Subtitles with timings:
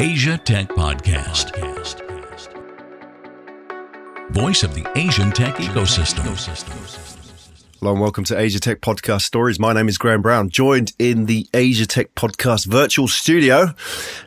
[0.00, 1.58] Asia Tech Podcast.
[4.30, 6.22] Voice of the Asian tech ecosystem.
[7.80, 9.58] Hello and welcome to Asia Tech Podcast Stories.
[9.58, 13.74] My name is Graham Brown, joined in the Asia Tech Podcast virtual studio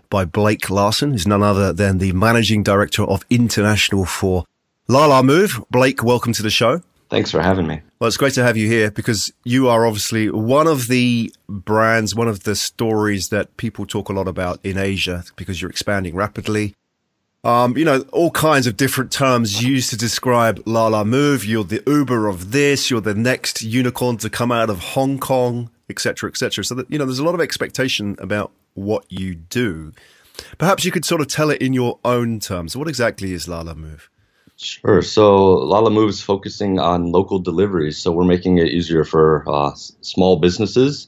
[0.10, 4.44] by Blake Larson, who's none other than the Managing Director of International for
[4.90, 5.64] La La Lalamove.
[5.70, 6.82] Blake, welcome to the show.
[7.12, 7.82] Thanks for having me.
[8.00, 12.16] Well, it's great to have you here because you are obviously one of the brands,
[12.16, 16.16] one of the stories that people talk a lot about in Asia because you're expanding
[16.16, 16.74] rapidly.
[17.44, 21.46] Um, you know, all kinds of different terms used to describe Lalamove.
[21.46, 22.90] You're the Uber of this.
[22.90, 26.64] You're the next unicorn to come out of Hong Kong, etc., etc.
[26.64, 29.92] So that you know, there's a lot of expectation about what you do.
[30.58, 32.78] Perhaps you could sort of tell it in your own terms.
[32.78, 34.08] What exactly is Lalamove?
[34.62, 35.02] Sure.
[35.02, 37.98] So Lalamove is focusing on local deliveries.
[37.98, 41.08] So we're making it easier for uh, small businesses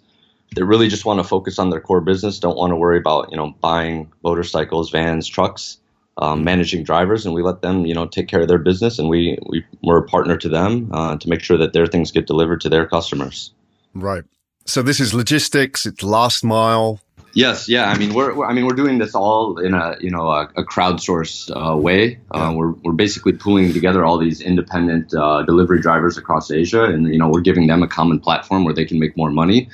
[0.55, 3.31] that really just want to focus on their core business, don't want to worry about
[3.31, 5.77] you know buying motorcycles, vans, trucks,
[6.17, 9.09] um, managing drivers, and we let them you know take care of their business, and
[9.09, 12.27] we, we we're a partner to them uh, to make sure that their things get
[12.27, 13.51] delivered to their customers.
[13.93, 14.23] Right.
[14.65, 15.85] So this is logistics.
[15.85, 17.01] It's last mile.
[17.33, 17.89] Yes, yeah.
[17.89, 20.43] I mean, we're, we're I mean we're doing this all in a you know a,
[20.55, 22.19] a crowdsourced uh, way.
[22.33, 22.53] Uh, yeah.
[22.53, 27.17] We're we're basically pooling together all these independent uh, delivery drivers across Asia, and you
[27.17, 29.67] know we're giving them a common platform where they can make more money,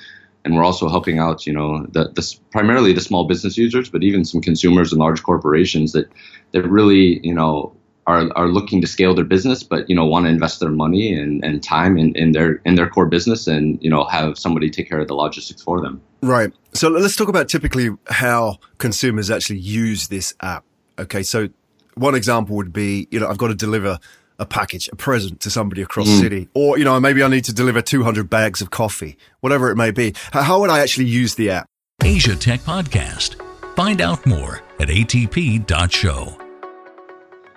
[0.46, 4.04] and we're also helping out you know the, the primarily the small business users, but
[4.04, 6.10] even some consumers and large corporations that
[6.54, 7.76] that really you know
[8.08, 11.14] are, are looking to scale their business, but you know want to invest their money
[11.14, 14.70] and, and time in, in their in their core business, and you know have somebody
[14.70, 16.02] take care of the logistics for them.
[16.22, 16.52] Right.
[16.74, 20.66] So let's talk about typically how consumers actually use this app.
[20.98, 21.24] Okay.
[21.24, 21.50] So
[21.96, 24.00] one example would be you know I've got to deliver
[24.40, 26.20] a package, a present to somebody across mm.
[26.20, 29.76] city, or you know maybe I need to deliver 200 bags of coffee, whatever it
[29.76, 30.14] may be.
[30.32, 31.68] How would I actually use the app?
[32.04, 33.36] Asia Tech Podcast.
[33.76, 36.49] Find out more at atp.show.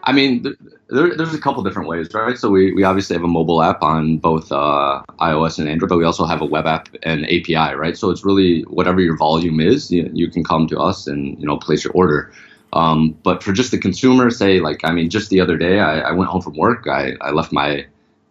[0.05, 0.42] I mean,
[0.89, 2.36] there, there's a couple different ways, right?
[2.36, 5.99] So we, we obviously have a mobile app on both uh, iOS and Android, but
[5.99, 7.97] we also have a web app and API, right?
[7.97, 11.47] So it's really whatever your volume is, you, you can come to us and you
[11.47, 12.32] know place your order.
[12.72, 16.00] Um, but for just the consumer, say like I mean, just the other day I,
[16.00, 17.87] I went home from work, I, I left my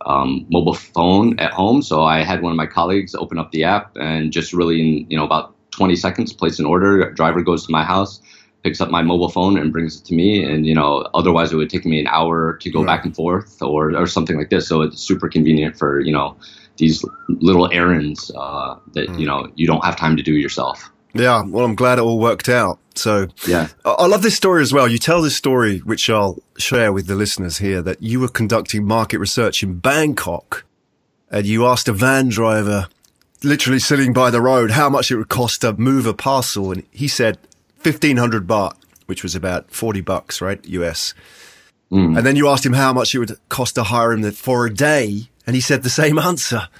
[0.05, 3.63] um, mobile phone at home, so I had one of my colleagues open up the
[3.63, 7.11] app and just really in you know about 20 seconds place an order.
[7.11, 8.19] Driver goes to my house
[8.63, 10.43] picks up my mobile phone and brings it to me.
[10.43, 12.87] And you know otherwise it would take me an hour to go right.
[12.87, 14.67] back and forth or or something like this.
[14.67, 16.35] So it's super convenient for you know
[16.77, 19.19] these little errands uh, that mm.
[19.19, 20.91] you know you don't have time to do yourself.
[21.13, 22.79] Yeah well i'm glad it all worked out.
[22.95, 23.67] So yeah.
[23.83, 24.87] I love this story as well.
[24.87, 28.85] You tell this story which i'll share with the listeners here that you were conducting
[28.85, 30.63] market research in bangkok
[31.29, 32.87] and you asked a van driver
[33.43, 36.71] literally sitting by the road how much it would cost to move a parcel.
[36.71, 37.37] And he said
[37.83, 38.73] 1500 baht,
[39.05, 40.63] which was about 40 bucks, right?
[40.65, 41.13] US.
[41.91, 42.17] Mm.
[42.17, 44.73] And then you asked him how much it would cost to hire him for a
[44.73, 46.67] day, and he said the same answer.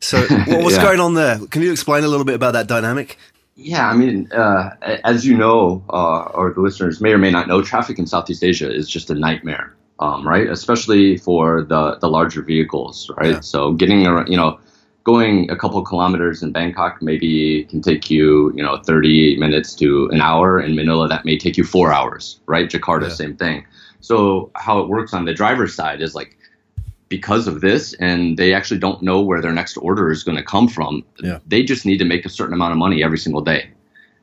[0.00, 0.82] So, what's yeah.
[0.82, 1.38] going on there?
[1.46, 3.16] Can you explain a little bit about that dynamic?
[3.56, 4.70] Yeah, I mean, uh,
[5.04, 8.44] as you know, uh, or the listeners may or may not know, traffic in Southeast
[8.44, 10.48] Asia is just a nightmare, um, right?
[10.48, 13.34] Especially for the the larger vehicles, right?
[13.34, 13.40] Yeah.
[13.40, 14.60] So getting around, you know,
[15.04, 20.08] going a couple kilometers in Bangkok maybe can take you, you know, 30 minutes to
[20.10, 20.60] an hour.
[20.60, 22.68] In Manila, that may take you four hours, right?
[22.68, 23.14] Jakarta, yeah.
[23.14, 23.64] same thing.
[24.00, 26.36] So how it works on the driver's side is like
[27.08, 30.44] because of this, and they actually don't know where their next order is going to
[30.44, 31.04] come from.
[31.18, 31.38] Yeah.
[31.46, 33.70] They just need to make a certain amount of money every single day,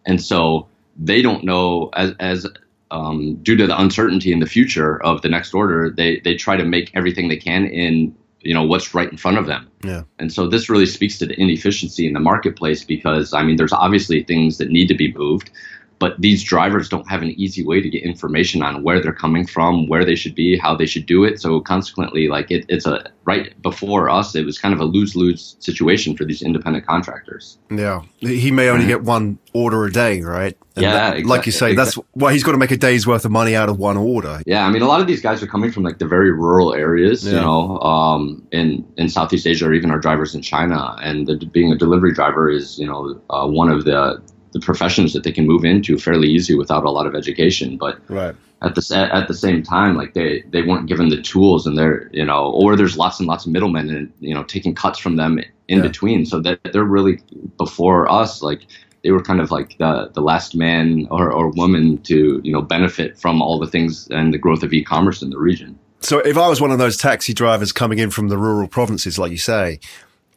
[0.05, 0.67] and so
[0.97, 2.47] they don't know as as
[2.91, 6.55] um, due to the uncertainty in the future of the next order, they they try
[6.55, 9.69] to make everything they can in you know what's right in front of them.
[9.83, 10.03] Yeah.
[10.19, 13.73] And so this really speaks to the inefficiency in the marketplace because I mean there's
[13.73, 15.51] obviously things that need to be moved,
[15.99, 19.47] but these drivers don't have an easy way to get information on where they're coming
[19.47, 21.41] from, where they should be, how they should do it.
[21.41, 25.15] So consequently, like it, it's a right before us, it was kind of a lose
[25.15, 27.57] lose situation for these independent contractors.
[27.71, 28.89] Yeah, he may only mm-hmm.
[28.89, 30.55] get one order a day, right?
[30.75, 33.07] And yeah, that, exactly, like you say, that's why he's got to make a day's
[33.07, 34.41] worth of money out of one order.
[34.45, 36.73] Yeah, I mean, a lot of these guys are coming from like the very rural
[36.73, 37.33] areas, yeah.
[37.33, 41.37] you know, um, in in Southeast Asia or even our drivers in China, and the,
[41.37, 44.21] being a delivery driver is, you know, uh, one of the
[44.51, 47.77] the professions that they can move into fairly easy without a lot of education.
[47.77, 48.35] But right.
[48.61, 52.09] at the at the same time, like they they weren't given the tools, and they're
[52.13, 55.15] you know, or there's lots and lots of middlemen, and you know, taking cuts from
[55.15, 55.81] them in yeah.
[55.81, 57.19] between, so that they're really
[57.57, 58.61] before us, like
[59.03, 62.61] they were kind of like the the last man or, or woman to you know
[62.61, 65.77] benefit from all the things and the growth of e-commerce in the region.
[65.99, 69.17] So if I was one of those taxi drivers coming in from the rural provinces,
[69.17, 69.79] like you say,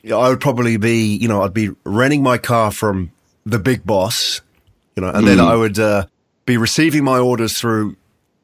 [0.04, 3.12] I would probably be, you know, I'd be renting my car from
[3.44, 4.40] the big boss,
[4.96, 5.26] you know, and mm.
[5.26, 6.06] then I would uh,
[6.46, 7.96] be receiving my orders through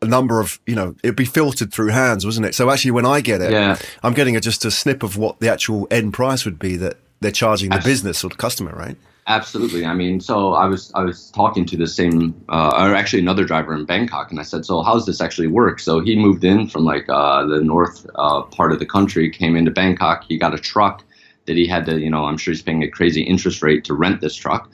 [0.03, 2.55] a number of, you know, it'd be filtered through hands, wasn't it?
[2.55, 3.79] So actually, when I get it, Yeah.
[4.03, 6.99] I'm getting a, just a snip of what the actual end price would be that
[7.21, 8.97] they're charging the Abs- business or the customer, right?
[9.29, 9.85] Absolutely.
[9.85, 13.45] I mean, so I was I was talking to the same, uh, or actually another
[13.45, 16.45] driver in Bangkok, and I said, "So how does this actually work?" So he moved
[16.45, 20.23] in from like uh, the north uh, part of the country, came into Bangkok.
[20.29, 21.03] He got a truck
[21.47, 23.95] that he had to, you know, I'm sure he's paying a crazy interest rate to
[23.95, 24.71] rent this truck,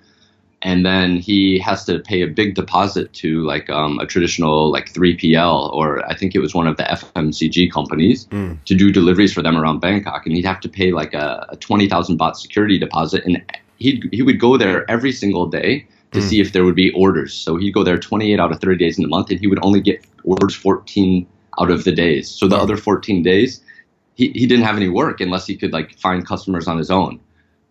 [0.62, 4.92] and then he has to pay a big deposit to like um, a traditional like
[4.92, 8.26] 3PL or I think it was one of the FMCG companies
[8.66, 11.56] to do deliveries for them around Bangkok, and he'd have to pay like a, a
[11.56, 13.42] twenty thousand baht security deposit, and
[13.78, 17.32] he he would go there every single day to see if there would be orders.
[17.34, 19.58] So he'd go there 28 out of 30 days in the month, and he would
[19.64, 21.26] only get orders 14
[21.58, 22.28] out of the days.
[22.28, 22.62] So the Wow.
[22.62, 23.62] other 14 days,
[24.14, 27.18] he, he didn't have any work unless he could like find customers on his own.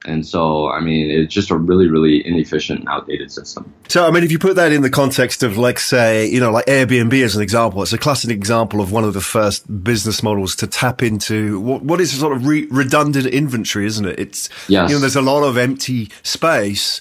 [0.05, 3.71] And so, I mean, it's just a really, really inefficient and outdated system.
[3.87, 6.51] So, I mean, if you put that in the context of, like, say, you know,
[6.51, 10.23] like Airbnb as an example, it's a classic example of one of the first business
[10.23, 14.19] models to tap into what, what is sort of re- redundant inventory, isn't it?
[14.19, 14.89] It's, Yes.
[14.89, 16.99] you know, there's a lot of empty space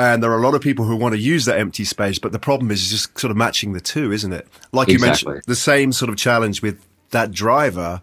[0.00, 2.32] and there are a lot of people who want to use that empty space, but
[2.32, 4.48] the problem is just sort of matching the two, isn't it?
[4.72, 8.00] Like you mentioned, the same sort of challenge with that driver.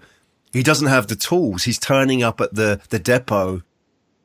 [0.54, 1.64] He doesn't have the tools.
[1.64, 3.64] He's turning up at the, the depot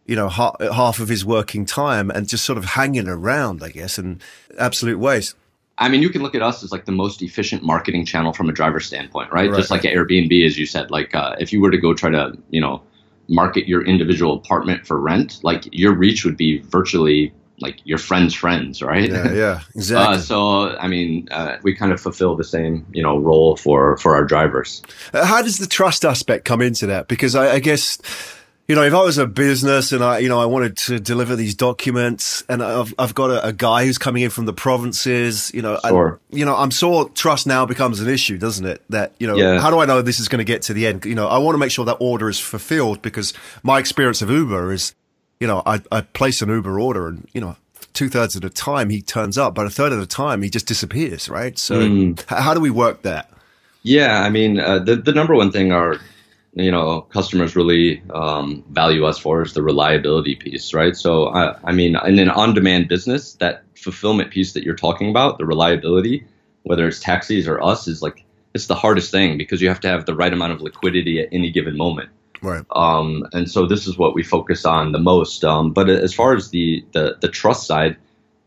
[0.06, 3.70] you know, half, half of his working time and just sort of hanging around, I
[3.70, 4.22] guess, and
[4.58, 5.36] absolute waste.
[5.78, 8.48] I mean, you can look at us as like the most efficient marketing channel from
[8.48, 9.50] a driver standpoint, right?
[9.50, 9.56] Right.
[9.56, 10.90] Just like Airbnb, as you said.
[10.90, 12.82] Like, uh, if you were to go try to, you know,
[13.28, 18.34] market your individual apartment for rent, like your reach would be virtually like your friends'
[18.34, 19.08] friends, right?
[19.08, 20.16] Yeah, yeah, exactly.
[20.16, 23.96] Uh, so, I mean, uh, we kind of fulfill the same, you know, role for
[23.98, 24.82] for our drivers.
[25.14, 27.08] Uh, How does the trust aspect come into that?
[27.08, 27.98] Because I, I guess,
[28.72, 31.36] you know, if I was a business and I, you know, I wanted to deliver
[31.36, 35.50] these documents and I've, I've got a, a guy who's coming in from the provinces,
[35.52, 36.18] you know, Sure.
[36.32, 38.80] I, you know, I'm sure trust now becomes an issue, doesn't it?
[38.88, 39.60] That, you know, Yeah.
[39.60, 41.04] how do I know this is going to get to the end?
[41.04, 44.30] You know, I want to make sure that order is fulfilled because my experience of
[44.30, 44.94] Uber is,
[45.38, 47.56] you know, I, I place an Uber order and, you know,
[47.92, 50.48] two thirds of the time he turns up, but a third of the time he
[50.48, 51.58] just disappears, right?
[51.58, 52.22] So Mm.
[52.26, 53.28] how do we work that?
[53.82, 55.98] Yeah, I mean, uh, the the number one thing our
[56.54, 60.96] you know customers really um, value us for is the reliability piece, right?
[60.96, 65.38] So, I, I mean, in an on-demand business, that fulfillment piece that you're talking about,
[65.38, 66.26] the reliability,
[66.62, 69.88] whether it's taxis or us, is like it's the hardest thing because you have to
[69.88, 72.10] have the right amount of liquidity at any given moment.
[72.42, 72.64] Right.
[72.70, 75.44] Um, and so this is what we focus on the most.
[75.44, 77.96] Um, but as far as the the, the trust side,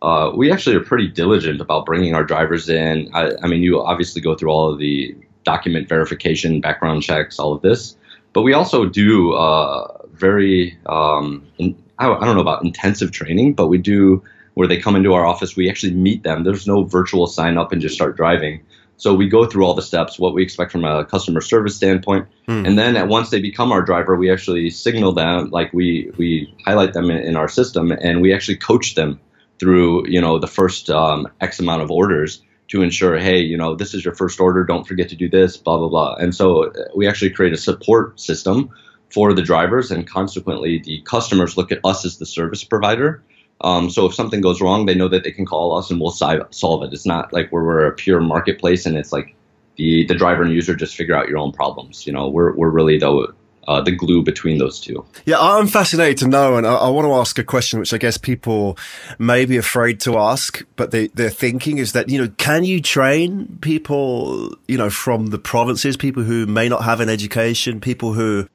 [0.01, 3.10] uh, we actually are pretty diligent about bringing our drivers in.
[3.13, 5.16] I, I mean, you obviously go through all of the
[5.46, 7.96] document verification, background checks, all of this,
[8.34, 13.12] but we also do uh, very um, in, I, don't- I don't know about intensive
[13.12, 14.22] training, but we do
[14.56, 15.56] where they come into our office.
[15.56, 16.44] We actually meet them.
[16.44, 18.62] There's no virtual sign up and just start driving.
[18.98, 22.28] So we go through all the steps, what we expect from a customer service standpoint,
[22.66, 26.54] and then at once they become our driver, we actually signal them, like we we
[26.66, 29.20] highlight them in, in our system, and we actually coach them
[29.60, 33.76] through you know the first um, X amount of orders to ensure, hey, you know
[33.76, 36.16] this is your first order, don't forget to do this, blah blah blah.
[36.16, 38.70] And so uh, we actually create a support system
[39.10, 43.24] for the drivers, and consequently the customers look at us as the service provider.
[43.62, 46.12] Um, so if something goes wrong, they know that they can call us and we'll
[46.12, 46.94] si- solve it.
[46.94, 49.34] It's not like where we're a pure marketplace and it's like
[49.78, 52.06] the, the driver and user just figure out your own problems.
[52.06, 53.34] You know, we're, we're really the,
[53.67, 55.05] uh, the glue between those two.
[55.25, 57.98] Yeah, I'm fascinated to know, and I, I want to ask a question which I
[57.98, 58.77] guess people
[59.19, 62.81] may be afraid to ask, but they, they're thinking is that, you know, can you
[62.81, 68.13] train people, you know, from the provinces, people who may not have an education, people
[68.13, 68.48] who,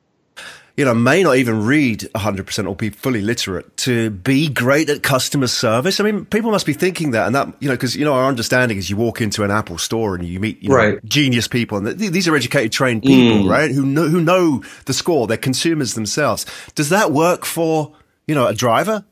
[0.80, 5.02] you know, may not even read 100% or be fully literate to be great at
[5.02, 6.00] customer service?
[6.00, 8.26] I mean, people must be thinking that, and that, you know, because, you know, our
[8.26, 11.04] understanding is you walk into an Apple store and you meet, you know, Right.
[11.04, 13.70] genius people, and th- these are educated, trained people, right?
[13.70, 15.26] Who know who know the score.
[15.26, 16.46] They're consumers themselves.
[16.74, 17.92] Does that work for
[18.26, 19.04] you know a driver?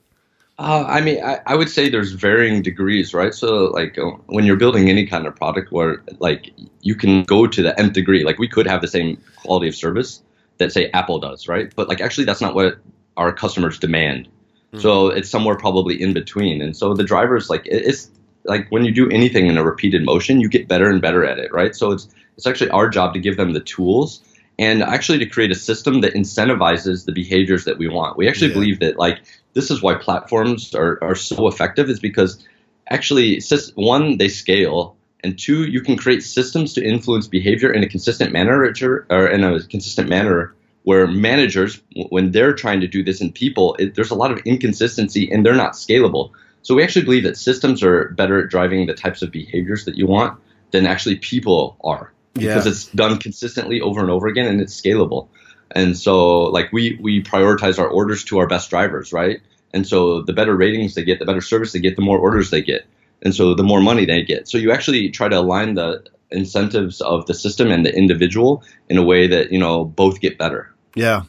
[0.59, 3.35] Uh, I mean, I, I would say there's varying degrees, right?
[3.35, 7.47] So, like, uh, when you're building any kind of product where, like, you can go
[7.47, 10.23] to the nth degree, like, we could have the same quality of service
[10.59, 11.73] that, say, Apple does, right?
[11.75, 12.79] But, like, actually, that's not what
[13.17, 14.29] our customers demand.
[14.73, 14.81] Hmm.
[14.81, 16.63] So, it's somewhere probably in between.
[16.63, 18.11] And so, the drivers, like, it's
[18.45, 21.39] like when you do anything in a repeated motion, you get better and better at
[21.39, 21.75] it, right?
[21.75, 24.23] So, it's, it's actually our job to give them the tools
[24.59, 28.17] and actually to create a system that incentivizes the behaviors that we want.
[28.17, 28.55] We actually Yeah.
[28.55, 29.21] believe that, like,
[29.55, 32.45] this is why platforms are, are so effective is because
[32.91, 33.41] actually
[33.75, 38.33] one they scale and two you can create systems to influence behavior in a consistent
[38.33, 38.63] manner
[39.11, 43.75] or in a consistent manner where managers when they're trying to do this in people
[43.79, 46.31] it, there's a lot of inconsistency and they're not scalable
[46.63, 49.97] So we actually believe that systems are better at driving the types of behaviors that
[49.97, 50.39] you want
[50.71, 52.71] than actually people are because Yeah.
[52.73, 55.29] it's done consistently over and over again and it's scalable.
[55.73, 59.41] And so like we we prioritize our orders to our best drivers, right?
[59.75, 62.51] And so the better ratings they get, the better service they get, the more orders
[62.51, 62.87] they get.
[63.23, 64.49] And so the more money they get.
[64.49, 68.99] So you actually try to align the incentives of the system and the individual in
[68.99, 70.73] a way that, you know, both get better.
[70.95, 71.23] Yeah.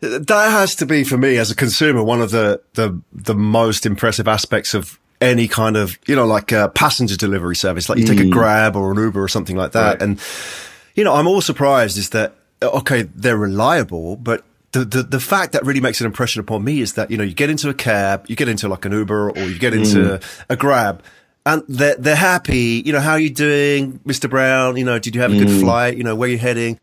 [0.00, 3.86] That has to be for me as a consumer one of the the the most
[3.86, 8.04] impressive aspects of any kind of you know like a passenger delivery service like you
[8.04, 8.30] take a mm.
[8.30, 10.02] grab or an uber or something like that Right.
[10.02, 10.20] and
[10.94, 15.52] you know i'm all surprised is that okay they're reliable but the, the the fact
[15.52, 17.74] that really makes an impression upon me is that you know you get into a
[17.74, 20.44] cab you get into like an uber or you get into mm.
[20.48, 21.02] a grab
[21.46, 22.82] and they're they're happy.
[22.84, 24.76] You know how are you doing mr brown?
[24.76, 25.60] You know did you have a good hmm.
[25.60, 25.96] flight?
[25.96, 26.78] You know where you heading?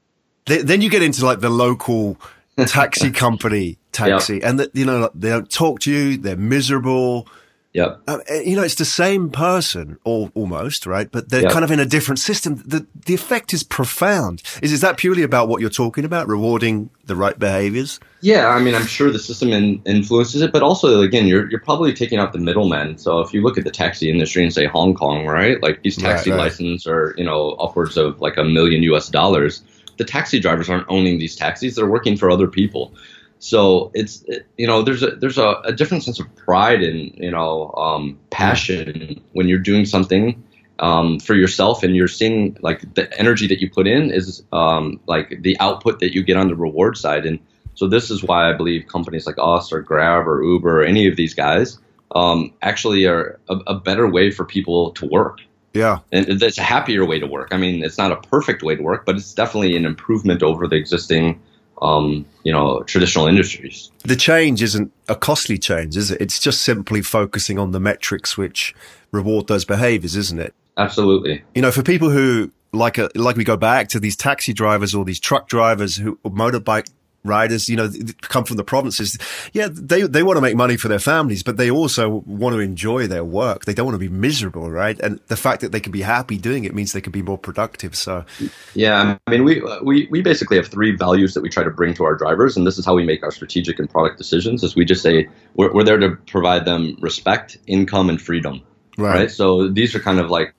[0.45, 2.17] Th- then you get into like the local
[2.65, 4.41] taxi company taxi.
[4.43, 6.17] And that you know like, they don't talk to you.
[6.17, 7.27] They're miserable
[7.73, 8.01] Yep.
[8.07, 11.49] um, eh, you know it's the same person or almost right but they're Yeah.
[11.51, 15.23] kind of in a different system the the effect is profound is is that purely
[15.23, 19.17] about what you're talking about rewarding the right behaviors Yeah, I mean, I'm sure the
[19.19, 22.97] system in, influences it, but also, again, you're you're probably taking out the middlemen.
[22.99, 25.57] So if you look at the taxi industry and say Hong Kong, right?
[25.63, 26.43] Like these taxi Right, right.
[26.45, 29.09] licenses are, you know, upwards of like a million U.S.
[29.09, 29.63] dollars.
[29.97, 32.93] The taxi drivers aren't owning these taxis; they're working for other people.
[33.41, 37.11] So it's it- you know there's a there's a, a different sense of pride and
[37.17, 40.43] you know um, passion when you're doing something
[40.79, 44.99] um, for yourself and you're seeing like the energy that you put in is um,
[45.07, 47.25] like the output that you get on the reward side.
[47.25, 47.39] And
[47.75, 51.07] so this is why I believe companies like us or Grab or Uber or any
[51.07, 51.77] of these guys
[52.15, 55.39] um, actually are a, a better way for people to work.
[55.73, 55.99] Yeah.
[56.11, 57.49] And it's a happier way to work.
[57.51, 60.67] I mean, it's not a perfect way to work, but it's definitely an improvement over
[60.67, 61.41] the existing,
[61.81, 63.91] um, you know, traditional industries.
[64.03, 68.37] the change isn't a costly change is it it's just simply focusing on the metrics
[68.37, 68.75] which
[69.11, 71.43] reward those behaviors isn't it Absolutely.
[71.53, 74.95] you know, for people who like a, like we go back to these taxi drivers
[74.95, 76.89] or these truck drivers who or motorbike
[77.23, 77.89] riders, you know,
[78.21, 79.17] come from the provinces.
[79.53, 82.59] Yeah, they they want to make money for their families, but they also want to
[82.59, 83.65] enjoy their work.
[83.65, 84.99] They don't want to be miserable, right?
[84.99, 87.37] And the fact that they can be happy doing it means they can be more
[87.37, 87.95] productive.
[87.95, 88.25] So,
[88.73, 91.93] Yeah, I mean, we we we basically have three values that we try to bring
[91.95, 94.63] to our drivers, and this is how we make our strategic and product decisions.
[94.63, 98.61] Is we just say we're we're there to provide them respect, income, and freedom.
[98.97, 99.15] Right.
[99.15, 99.31] right?
[99.31, 100.53] So these are kind of like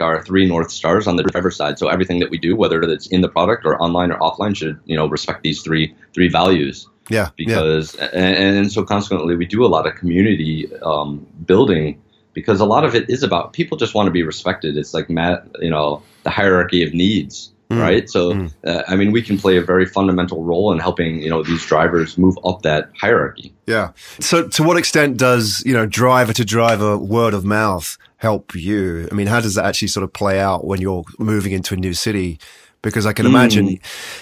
[0.00, 1.78] our three north stars on the driver side.
[1.78, 4.78] So everything that we do, whether it's in the product or online or offline, should
[4.84, 6.88] you know respect these three three values.
[7.08, 12.00] yeah, yeah, because and, and so consequently we do a lot of community um, building
[12.32, 15.10] because a lot of it is about people just want to be respected it's like
[15.10, 19.56] Matt, you know the hierarchy of needs right so uh, i mean we can play
[19.56, 23.92] a very fundamental role in helping you know these drivers move up that hierarchy yeah.
[24.18, 29.08] So, to what extent does you know driver to driver word of mouth help you?
[29.10, 31.76] I mean, how does that actually sort of play out when you're moving into a
[31.76, 32.38] new city?
[32.82, 33.78] Because I can imagine,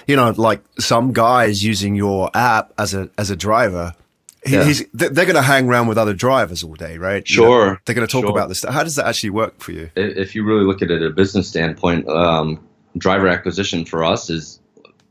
[0.09, 3.95] you know, like some guys using your app as a as a driver.
[4.45, 4.73] He, Yeah.
[4.95, 7.23] they're going to hang around with other drivers all day, right?
[7.29, 8.31] You Sure, know, they're going to talk sure.
[8.31, 8.59] about this.
[8.59, 8.73] stuff.
[8.75, 9.91] How does that actually work for you?
[9.97, 12.59] If you really look at it at a business standpoint, um,
[12.97, 14.61] driver acquisition for us is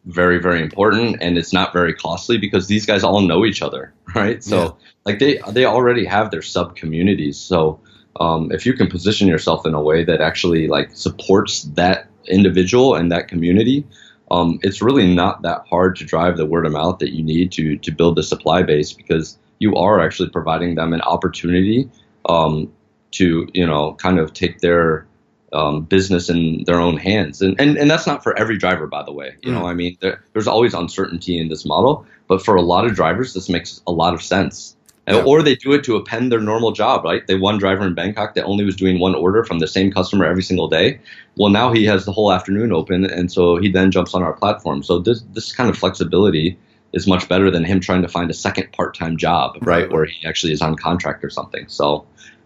[0.05, 3.93] very, very important, and it's not very costly because these guys all know each other,
[4.15, 4.41] right?
[4.43, 4.69] So, Yeah.
[5.05, 7.37] like they they already have their sub communities.
[7.37, 7.79] So,
[8.19, 12.95] um, if you can position yourself in a way that actually like supports that individual
[12.95, 13.85] and that community,
[14.31, 17.51] um, it's really not that hard to drive the word of mouth that you need
[17.53, 21.89] to to build the supply base because you are actually providing them an opportunity
[22.27, 22.71] um,
[23.11, 25.07] to you know kind of take their
[25.53, 27.41] um, business in their own hands.
[27.41, 29.35] And, and and that's not for every driver by the way.
[29.43, 32.85] You know i mean there, there's always uncertainty in this model but for a lot
[32.85, 34.76] of drivers this makes a lot of sense
[35.15, 35.23] Yeah.
[35.23, 37.25] or they do it to append their normal job right?
[37.27, 40.25] They one driver in bangkok that only was doing one order from the same customer
[40.25, 40.99] every single day.
[41.37, 44.33] Well now he has the whole afternoon open and so he then jumps on our
[44.33, 44.83] platform.
[44.83, 46.57] So this this kind of flexibility
[46.93, 49.91] is much better than him trying to find a second part-time job right, Right.
[49.91, 51.65] where he actually is on contract or something.
[51.67, 52.05] So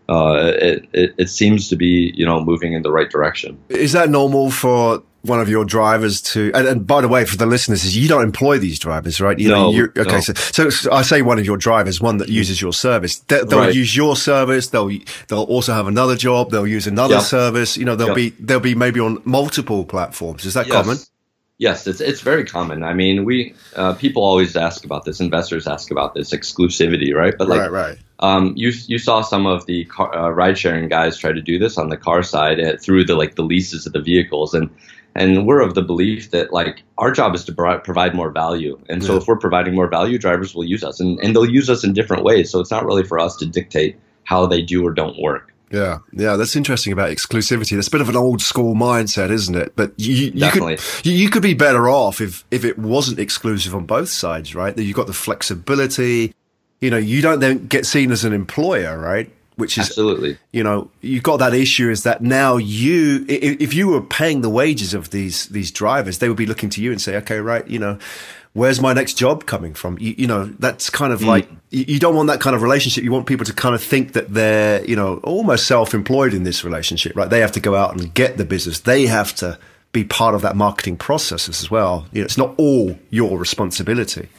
[0.09, 3.57] uh, it, it, it seems to be you know moving in the right direction.
[3.69, 6.51] Is that normal for one of your drivers to?
[6.53, 9.37] And, and by the way, for the listeners, is you don't employ these drivers, right?
[9.37, 10.19] You No, you're- okay, no.
[10.21, 13.19] so, so I say one of your drivers, one that uses your service.
[13.19, 13.75] They, they'll Right.
[13.75, 14.67] use your service.
[14.67, 14.89] They'll
[15.27, 16.51] they'll also have another job.
[16.51, 17.23] They'll use another Yep.
[17.23, 17.77] service.
[17.77, 18.15] You know, they'll Yep.
[18.15, 20.45] be they'll be maybe on multiple platforms.
[20.45, 20.97] Is that common?
[21.57, 22.81] Yes, it's it's very common.
[22.83, 25.19] I mean, we uh, people always ask about this.
[25.19, 27.35] Investors ask about this exclusivity, right?
[27.37, 27.97] But like, right, right.
[28.19, 31.59] um, you you saw some of the car, uh, ride sharing guys try to do
[31.59, 34.71] this on the car side uh, through the like the leases of the vehicles, and
[35.15, 37.51] and we're of the belief that like our job is to
[37.83, 39.19] provide more value, and so Yeah.
[39.19, 41.93] if we're providing more value, drivers will use us, and and they'll use us in
[41.93, 42.49] different ways.
[42.49, 45.47] So it's not really for us to dictate how they do or don't work.
[45.71, 47.75] Yeah, yeah, that's interesting about exclusivity.
[47.75, 49.73] That's a bit of an old school mindset, isn't it?
[49.77, 53.73] But you, you could you, you could be better off if if it wasn't exclusive
[53.73, 54.75] on both sides, right?
[54.75, 56.33] That you've got the flexibility.
[56.81, 59.31] You know, you don't then get seen as an employer, right?
[59.61, 63.87] Which is absolutely, you know, you've got that issue is that now you, if you
[63.87, 67.01] were paying the wages of these these drivers, they would be looking to you and
[67.01, 67.97] say, okay, right, you know,
[68.53, 69.97] where's my next job coming from?
[69.99, 71.27] You, you know, that's kind of mm.
[71.27, 73.03] like, you, you, don't want that kind of relationship.
[73.03, 76.43] You want people to kind of think that they're, you know, almost self employed in
[76.43, 77.29] this relationship, right?
[77.29, 78.81] They have to go out and get the business.
[78.81, 79.57] They have to
[79.91, 82.07] be part of that marketing process as well.
[82.11, 84.29] You know, it's not all your responsibility.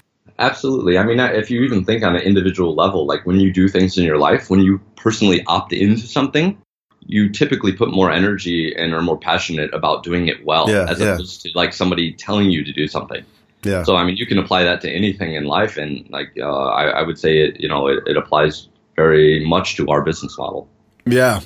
[0.43, 0.99] Absolutely.
[0.99, 3.97] I mean, if you even think on an individual level, like when you do things
[3.97, 6.61] in your life, when you personally opt into something,
[7.07, 10.99] you typically put more energy and are more passionate about doing it well yeah, as
[10.99, 11.15] yeah.
[11.15, 13.25] opposed to like somebody telling you to do something.
[13.63, 13.85] Yeah.
[13.85, 16.87] So I mean, you can apply that to anything in life, and like uh, I,
[16.87, 20.69] I, would say it, you know, it, it applies very much to our business model.
[21.07, 21.43] Yeah.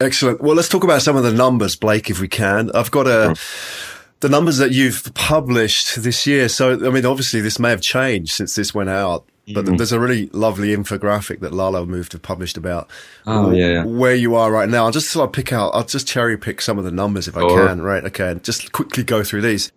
[0.00, 0.40] Excellent.
[0.40, 2.70] Well, let's talk about some of the numbers, Blake, if we can.
[2.70, 3.34] I've got a.
[3.34, 3.97] Sure.
[4.20, 6.48] The numbers that you've published this year.
[6.48, 9.76] So, I mean, obviously this may have changed since this went out, but mm-hmm.
[9.76, 12.90] there's a really lovely infographic that Lalamove have published about
[13.26, 13.84] oh, yeah, yeah.
[13.84, 14.86] where you are right now.
[14.86, 17.36] I'll just sort of pick out, I'll just cherry pick some of the numbers if
[17.36, 17.80] I can.
[17.80, 18.04] Right.
[18.04, 18.38] Okay.
[18.42, 19.70] Just quickly go through these.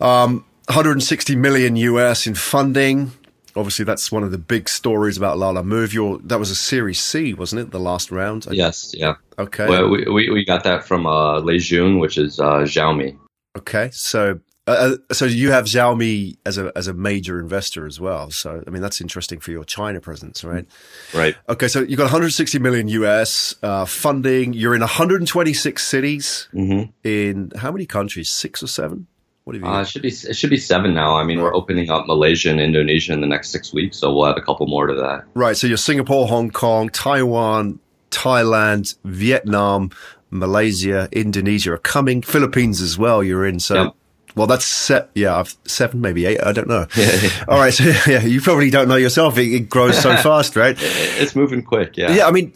[0.00, 3.12] Um, 160 million US in funding.
[3.54, 5.92] Obviously, that's one of the big stories about Lalamove.
[5.92, 7.70] Your that was a Series C, wasn't it?
[7.70, 8.46] The last round.
[8.50, 8.92] Yes.
[8.94, 9.14] Yeah.
[9.38, 9.66] Okay.
[9.66, 13.16] Well, we, we, we got that from uh, Lei Jun, which is uh, Xiaomi.
[13.56, 18.00] Okay, so uh, uh, so you have Xiaomi as a as a major investor as
[18.00, 18.30] well.
[18.30, 20.66] So I mean that's interesting for your China presence, right?
[21.14, 21.36] Right.
[21.48, 24.52] Okay, so you got 160 million US uh, funding.
[24.54, 26.90] You're in 126 cities mm-hmm.
[27.04, 28.28] in how many countries?
[28.28, 29.06] Six or seven?
[29.44, 29.70] What have you?
[29.70, 31.14] Uh, it should be it should be seven now.
[31.16, 31.44] I mean, right.
[31.44, 34.42] we're opening up Malaysia and Indonesia in the next six weeks, so we'll add a
[34.42, 35.24] couple more to that.
[35.34, 35.56] Right.
[35.56, 37.78] So you're Singapore, Hong Kong, Taiwan,
[38.10, 39.90] Thailand, Vietnam,
[40.30, 42.22] Malaysia, Indonesia are coming.
[42.22, 43.22] Philippines as well.
[43.22, 43.60] You're in.
[43.60, 43.94] So.
[44.36, 45.08] Well, that's set.
[45.14, 46.38] Yeah, I've seven, maybe eight.
[46.44, 46.86] I don't know.
[46.94, 47.44] Yeah, yeah.
[47.48, 47.72] All right.
[47.72, 49.38] So yeah, you probably don't know yourself.
[49.38, 50.76] It, it grows so fast, right?
[50.78, 51.96] It's moving quick.
[51.96, 52.12] Yeah.
[52.12, 52.26] Yeah.
[52.26, 52.52] I mean,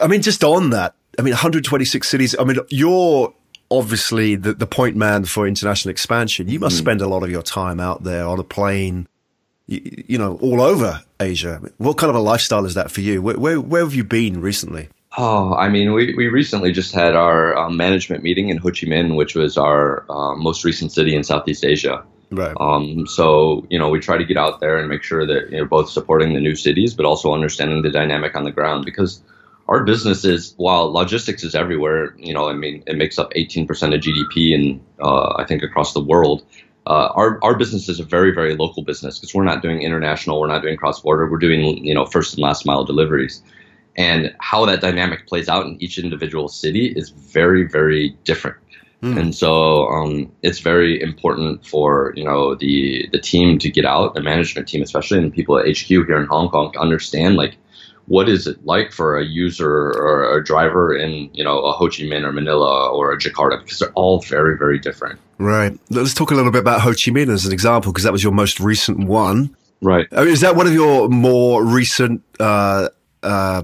[0.00, 0.94] I mean, just on that.
[1.18, 2.34] I mean, 126 cities.
[2.38, 3.34] I mean, you're
[3.70, 6.48] obviously the, the point man for international expansion.
[6.48, 6.80] You must mm.
[6.80, 9.06] spend a lot of your time out there on a plane,
[9.66, 11.60] you, you, know, all over Asia.
[11.76, 13.20] What kind of a lifestyle is that for you?
[13.20, 14.88] Where, where, where have you been recently?
[15.16, 18.86] Oh, I mean, we, we recently just had our um, management meeting in Ho Chi
[18.86, 22.04] Minh, which was our uh, most recent city in Southeast Asia.
[22.30, 22.54] Right.
[22.60, 25.62] Um, so, you know, we try to get out there and make sure that you're
[25.62, 29.22] know, both supporting the new cities, but also understanding the dynamic on the ground because–
[29.68, 33.68] our business is while logistics is everywhere you know i mean it makes up 18%
[33.94, 36.44] of gdp and uh, i think across the world
[36.86, 40.40] uh, our, our business is a very very local business because we're not doing international
[40.40, 43.42] we're not doing cross border we're doing you know first and last mile deliveries
[43.98, 48.56] and how that dynamic plays out in each individual city is very very different
[49.02, 49.18] mm.
[49.18, 54.14] and so um, it's very important for you know the the team to get out
[54.14, 57.56] the management team especially and people at hq here in hong kong to understand like
[58.08, 61.88] what is it like for a user or a driver in you know a Ho
[61.88, 65.20] Chi Minh or Manila or a Jakarta because they're all very very different.
[65.36, 65.78] Right.
[65.90, 68.24] Let's talk a little bit about Ho Chi Minh as an example because that was
[68.24, 69.54] your most recent one.
[69.80, 70.08] Right.
[70.10, 72.22] Is that one of your more recent?
[72.40, 72.88] Uh,
[73.22, 73.62] uh,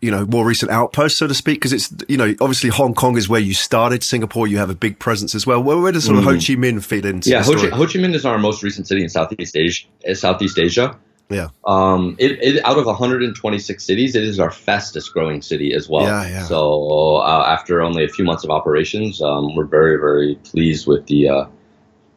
[0.00, 3.16] you know, more recent outposts, so to speak, because it's, you know, obviously Hong Kong
[3.16, 4.04] is where you started.
[4.04, 5.62] Singapore, you have a big presence as well.
[5.62, 6.26] Where, where does sort of mm.
[6.26, 7.30] Ho Chi Minh fit into?
[7.30, 9.86] Yeah, Ho Chi, Ho Chi Minh is our most recent city in Southeast Asia.
[10.14, 10.96] Southeast Asia.
[11.30, 11.48] Yeah.
[11.66, 16.04] Um, it, it, out of 126 cities, it is our fastest growing city as well.
[16.04, 16.44] Yeah, yeah.
[16.44, 21.06] So uh, after only a few months of operations, um, we're very, very pleased with
[21.06, 21.44] the uh,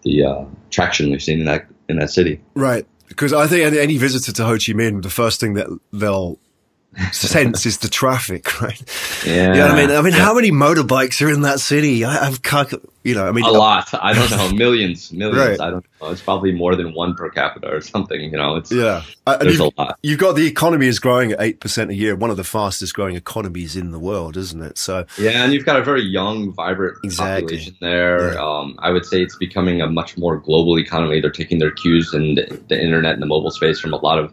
[0.03, 2.41] the uh, traction we've seen in that in that city.
[2.53, 2.85] Right.
[3.09, 6.39] Because I think any visitor to Ho Chi Minh, the first thing that they'll
[7.11, 8.81] sense is the traffic, right?
[9.25, 9.53] Yeah.
[9.53, 9.91] You know what I mean?
[9.91, 10.19] I mean, yeah.
[10.19, 12.03] how many motorbikes are in that city?
[12.03, 12.41] I, have
[13.03, 13.89] you know, I mean, a lot.
[13.93, 15.59] I don't know, millions, millions.
[15.59, 15.59] Right.
[15.59, 16.09] I don't know.
[16.09, 18.19] It's probably more than one per capita or something.
[18.21, 19.03] You know, it's yeah.
[19.25, 19.97] Uh, there's a lot.
[20.03, 22.93] You've got the economy is growing at eight percent a year, one of the fastest
[22.93, 24.77] growing economies in the world, isn't it?
[24.77, 27.41] So yeah, and you've got a very young, vibrant exactly.
[27.41, 28.33] population there.
[28.33, 28.39] Yeah.
[28.39, 31.21] Um, I would say it's becoming a much more global economy.
[31.21, 34.19] They're taking their cues in the, the internet and the mobile space from a lot
[34.19, 34.31] of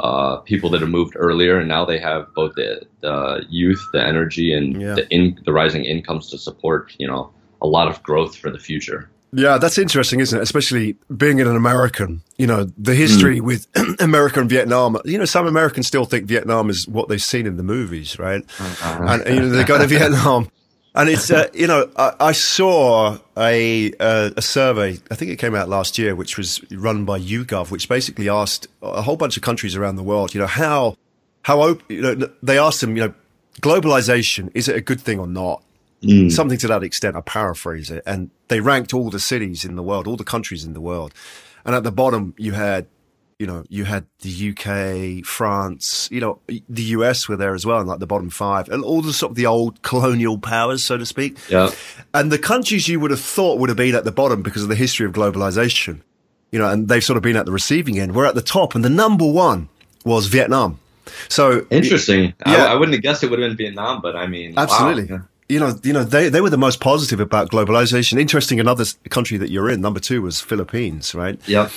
[0.00, 4.04] uh, people that have moved earlier, and now they have both the, the youth, the
[4.04, 4.94] energy, and yeah.
[4.94, 8.58] the in, the rising incomes to support you know a lot of growth for the
[8.58, 9.08] future.
[9.36, 10.42] Yeah, that's interesting, isn't it?
[10.42, 13.42] Especially being an American, you know, the history mm.
[13.42, 13.66] with
[14.00, 14.96] America and Vietnam.
[15.04, 18.44] You know, some Americans still think Vietnam is what they've seen in the movies, right?
[18.60, 19.18] Uh-huh.
[19.26, 20.50] And, you know, they go to Vietnam
[20.94, 25.36] and it's, uh, you know, I, I saw a, uh, a survey, I think it
[25.36, 29.36] came out last year, which was run by YouGov, which basically asked a whole bunch
[29.36, 30.96] of countries around the world, you know, how
[31.42, 33.14] how open, you know, they asked them, you know,
[33.60, 35.62] globalization, is it a good thing or not?
[36.02, 36.30] Mm.
[36.30, 37.16] Something to that extent.
[37.16, 38.02] I paraphrase it.
[38.06, 41.14] And they ranked all the cities in the world, all the countries in the world.
[41.64, 42.86] And at the bottom, you had,
[43.44, 47.78] you know, you had the UK, France, you know, the US were there as well,
[47.78, 50.96] and like the bottom five, and all the sort of the old colonial powers, so
[50.96, 51.36] to speak.
[51.50, 51.70] Yeah.
[52.14, 54.70] And the countries you would have thought would have been at the bottom because of
[54.70, 56.00] the history of globalization,
[56.52, 58.14] you know, and they've sort of been at the receiving end.
[58.14, 59.68] We're at the top, and the number one
[60.06, 60.80] was Vietnam.
[61.28, 62.32] So Interesting.
[62.46, 62.64] Yeah.
[62.64, 64.62] I, I wouldn't have guessed it would have been Vietnam, but I mean, wow.
[64.62, 65.18] Absolutely.
[65.50, 68.18] You know, you know, they, they were the most positive about globalization.
[68.18, 71.38] Interesting, another country that you're in, number two was Philippines, right?
[71.46, 71.70] Yep.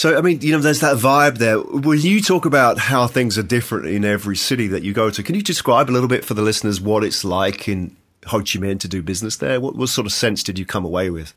[0.00, 1.60] So, I mean, you know, there's that vibe there.
[1.60, 5.22] When you talk about how things are different in every city that you go to,
[5.22, 7.94] can you describe a little bit for the listeners what it's like in
[8.28, 9.60] Ho Chi Minh to do business there?
[9.60, 11.34] What, what sort of sense did you come away with?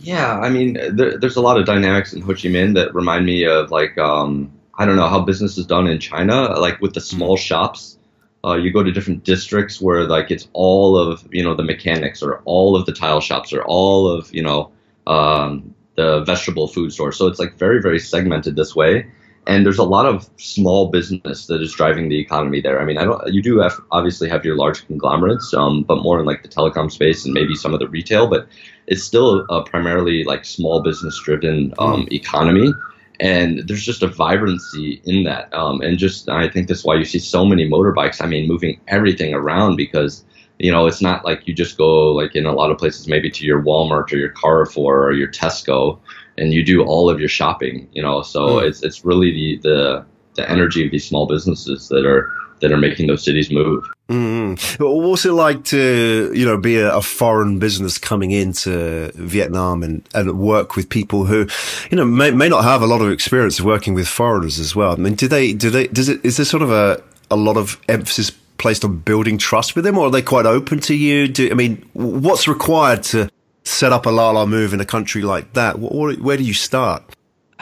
[0.00, 3.26] Yeah, I mean, there, there's a lot of dynamics in Ho Chi Minh that remind
[3.26, 6.94] me of like, um, I don't know how business is done in China, like with
[6.94, 7.96] the small shops.
[8.44, 12.24] Uh, you go to different districts where like it's all of you know the mechanics
[12.24, 14.72] or all of the tile shops or all of you know
[15.06, 15.69] um,
[16.00, 17.16] the vegetable food stores.
[17.16, 19.06] So it's like very very segmented this way.
[19.46, 22.78] And there's a lot of small business that is driving the economy there.
[22.80, 23.20] I mean, I don't.
[23.36, 26.90] You do have obviously have your large conglomerates, um, but more in like the telecom
[26.90, 28.28] space and maybe some of the retail.
[28.28, 28.48] But
[28.86, 32.72] it's still a primarily like small business driven um, economy
[33.20, 37.04] and there's just a vibrancy in that um, and just i think that's why you
[37.04, 40.24] see so many motorbikes i mean moving everything around because
[40.60, 43.30] you know it's not like you just go like in a lot of places maybe
[43.30, 45.98] to your walmart or your carrefour or your tesco
[46.38, 48.68] and you do all of your shopping you know so Mm.
[48.68, 50.04] it's it's really the, the
[50.36, 54.82] the energy of these small businesses that are that are making those cities move Mm-hmm.
[54.82, 60.02] What's it like to, you know, be a, a foreign business coming into Vietnam and,
[60.12, 61.46] and work with people who,
[61.92, 64.74] you know, may, may not have a lot of experience of working with foreigners as
[64.74, 64.92] well?
[64.92, 67.56] I mean, do they, do they, does it, is there sort of a, a lot
[67.56, 71.26] of emphasis placed on building trust with them or are they quite open to you?
[71.26, 73.28] Do, I mean, what's required to
[73.64, 75.78] set up a Lalamove in a country like that?
[75.78, 77.02] Where, where do you start?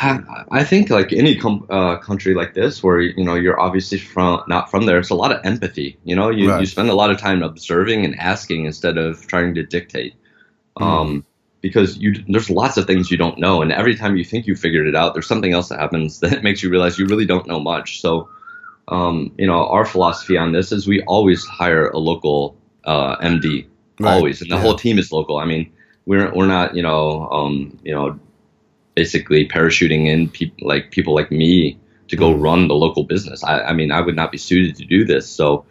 [0.00, 4.42] I, think like any com- uh, country like this, where you know you're obviously from
[4.46, 5.98] not from there, it's a lot of empathy.
[6.04, 6.61] You know, you, Right.
[6.61, 10.14] you spend a lot of time observing and asking instead of trying to dictate.
[10.76, 11.24] Um,
[11.61, 14.54] because you there's lots of things you don't know, and every time you think you
[14.54, 17.48] figured it out, there's something else that happens that makes you realize you really don't
[17.48, 18.00] know much.
[18.00, 18.28] So,
[18.88, 23.66] um, you know, our philosophy on this is we always hire a local uh, MD,
[24.01, 24.14] Right.
[24.14, 24.62] always, and the Yeah.
[24.62, 25.38] whole team is local.
[25.38, 25.70] I mean,
[26.07, 28.18] we're we're not you know um, you know
[28.94, 32.42] basically parachuting in people like people like me to go Mm.
[32.42, 33.44] run the local business.
[33.44, 35.29] I, I mean, I would not be suited to do this.
[35.29, 35.64] So,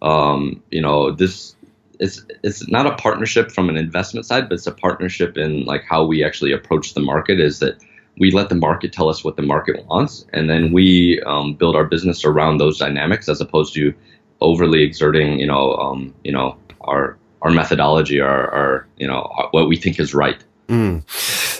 [0.00, 1.54] um, you know, this
[2.00, 5.84] it's it's not a partnership from an investment side, but it's a partnership in like
[5.88, 7.38] how we actually approach the market.
[7.38, 7.76] Is that
[8.18, 11.76] we let the market tell us what the market wants, and then we um, build
[11.76, 13.94] our business around those dynamics, as opposed to
[14.40, 19.68] overly exerting, you know, um, you know, our our methodology, our, our you know, what
[19.68, 20.42] we think is right.
[20.68, 21.02] Mm.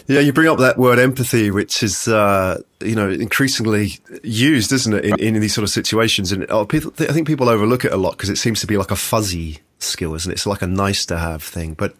[0.09, 4.93] Yeah, you bring up that word empathy, which is uh, you know increasingly used, isn't
[4.93, 6.33] it, in, in these sort of situations?
[6.33, 8.91] And uh, I think people overlook it a lot because it seems to be like
[8.91, 10.35] a fuzzy skill, isn't it?
[10.35, 11.75] It's like a nice to have thing.
[11.75, 11.95] But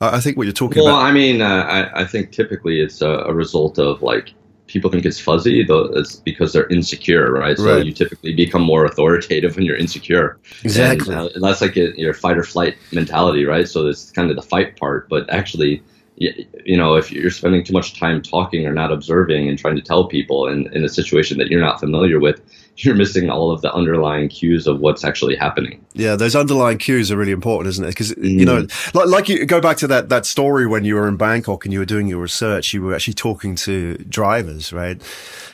[0.00, 2.80] I think what you're talking Well, about, Well, I mean, uh, I, I think typically
[2.80, 4.34] it's a, a result of like
[4.66, 7.56] people think it's fuzzy, though it's because they're insecure, right?
[7.56, 7.86] So Right.
[7.86, 10.38] you typically become more authoritative when you're insecure.
[10.64, 11.14] Exactly.
[11.14, 13.68] And, uh, that's like a, your fight or flight mentality, right?
[13.68, 15.82] So it's kind of the fight part, but actually,
[16.16, 19.82] you know, if you're spending too much time talking or not observing and trying to
[19.82, 22.40] tell people in, in a situation that you're not familiar with,
[22.78, 25.84] you're missing all of the underlying cues of what's actually happening.
[25.94, 27.88] yeah, those underlying cues are really important, isn't it?
[27.88, 28.94] Because you know, mm.
[28.94, 31.72] like, like you go back to that that story when you were in Bangkok and
[31.72, 35.00] you were doing your research, you were actually talking to drivers, right?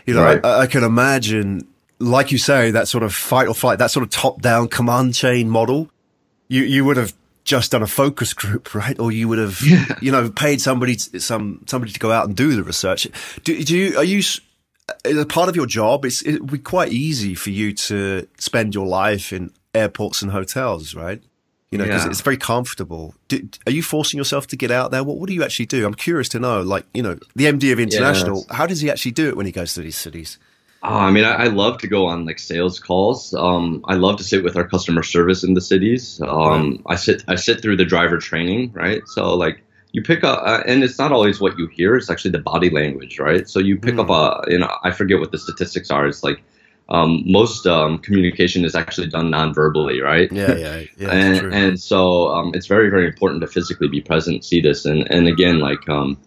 [0.07, 0.44] You know, Right.
[0.44, 4.03] I, I can imagine, like you say, that sort of fight or flight, that sort
[4.03, 5.90] of top down command chain model.
[6.48, 8.98] You you would have just done a focus group, right?
[8.98, 9.61] Or you would have,
[10.00, 13.07] you know, paid somebody to, some somebody to go out and do the research.
[13.44, 14.22] Do, do you are you?
[15.05, 18.26] As a part of your job, it's it would be quite easy for you to
[18.38, 21.22] spend your life in airports and hotels, right?
[21.70, 22.11] You know, because Yeah.
[22.11, 23.14] it's very comfortable.
[23.28, 25.02] Do, are you forcing yourself to get out there?
[25.02, 25.87] What What do you actually do?
[25.87, 26.61] I'm curious to know.
[26.61, 29.52] Like, you know, the MD of International, how does he actually do it when he
[29.52, 30.38] goes to these cities?
[30.84, 33.32] Oh, I mean, I, I love to go on like sales calls.
[33.34, 36.20] Um, I love to sit with our customer service in the cities.
[36.26, 39.02] Um, I sit I sit through the driver training, right?
[39.06, 41.94] So like you pick up, uh, and it's not always what you hear.
[41.96, 43.48] It's actually the body language, right?
[43.48, 46.06] So you pick up a, you know, I forget what the statistics are.
[46.06, 46.42] It's like
[46.88, 50.32] um, most um, communication is actually done non-verbally, right?
[50.32, 51.10] Yeah, yeah, yeah.
[51.10, 55.08] and, and so um, it's very very important to physically be present see this and
[55.12, 56.18] and again like um,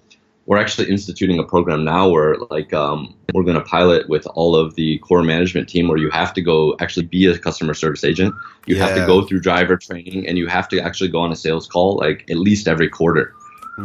[0.45, 4.55] we're actually instituting a program now where like um, we're going to pilot with all
[4.55, 8.03] of the core management team where you have to go actually be a customer service
[8.03, 8.33] agent
[8.65, 8.85] you yeah.
[8.85, 11.67] have to go through driver training and you have to actually go on a sales
[11.67, 13.33] call like at least every quarter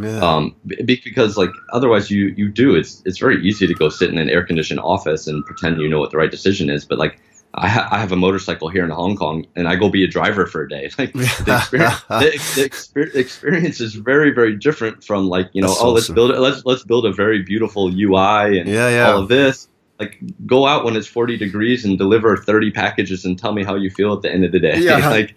[0.01, 0.21] yeah.
[0.21, 4.19] um, because like otherwise you you do it's it's very easy to go sit in
[4.19, 7.21] an air conditioned office and pretend you know what the right decision is but like
[7.55, 10.07] I, ha- I, have a motorcycle here in Hong Kong, and I go be a
[10.07, 10.91] driver for a day.
[10.99, 11.23] Like the
[11.59, 15.95] experience, the, the exper- experience is very, very different from like you know, That's oh,
[15.95, 15.95] awesome.
[15.95, 19.11] let's build let's let's build a very beautiful UI and yeah, yeah.
[19.11, 19.69] all of this.
[19.99, 23.75] Like go out when it's 40 degrees and deliver 30 packages and tell me how
[23.75, 24.79] you feel at the end of the day.
[24.79, 25.09] Yeah.
[25.11, 25.35] like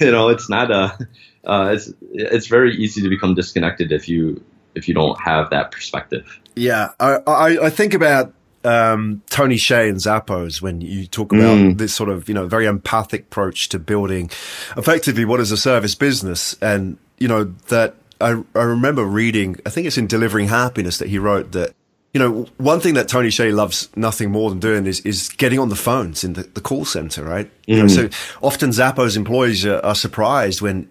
[0.00, 0.96] you know, it's not a
[1.44, 4.42] uh, it's it's very easy to become disconnected if you
[4.74, 6.40] if you don't have that perspective.
[6.54, 8.32] Yeah, I I, I think about
[8.64, 11.78] um, Tony Hsieh and Zappos when you talk about mm.
[11.78, 14.30] this sort of, you know, very empathic approach to building
[14.76, 16.56] effectively what is a service business.
[16.60, 21.08] And, you know, that I, I remember reading, I think it's in Delivering Happiness that
[21.08, 21.74] he wrote that,
[22.12, 25.58] you know, one thing that Tony Hsieh loves nothing more than doing is, is getting
[25.58, 27.46] on the phones in the, the call center, right?
[27.46, 27.52] Mm.
[27.66, 28.12] You know, mm.
[28.12, 30.88] so often Zappos employees are, are surprised when,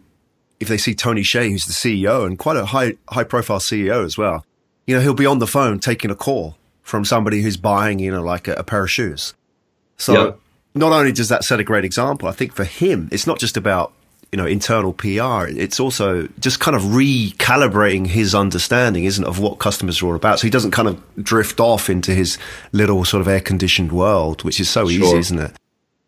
[0.60, 4.06] if they see Tony Hsieh, who's the CEO and quite a high, high profile CEO
[4.06, 4.46] as well,
[4.86, 8.10] you know, he'll be on the phone taking a call from somebody who's buying, you
[8.10, 9.34] know, like a, a pair of shoes.
[9.98, 10.40] So yep.
[10.74, 13.58] not only does that set a great example, I think for him, it's not just
[13.58, 13.92] about,
[14.32, 15.48] you know, internal PR.
[15.50, 20.16] It's also just kind of recalibrating his understanding, isn't it, of what customers are all
[20.16, 20.40] about.
[20.40, 22.38] So he doesn't kind of drift off into his
[22.72, 25.08] little sort of air conditioned world, which is so sure.
[25.08, 25.52] easy, isn't it?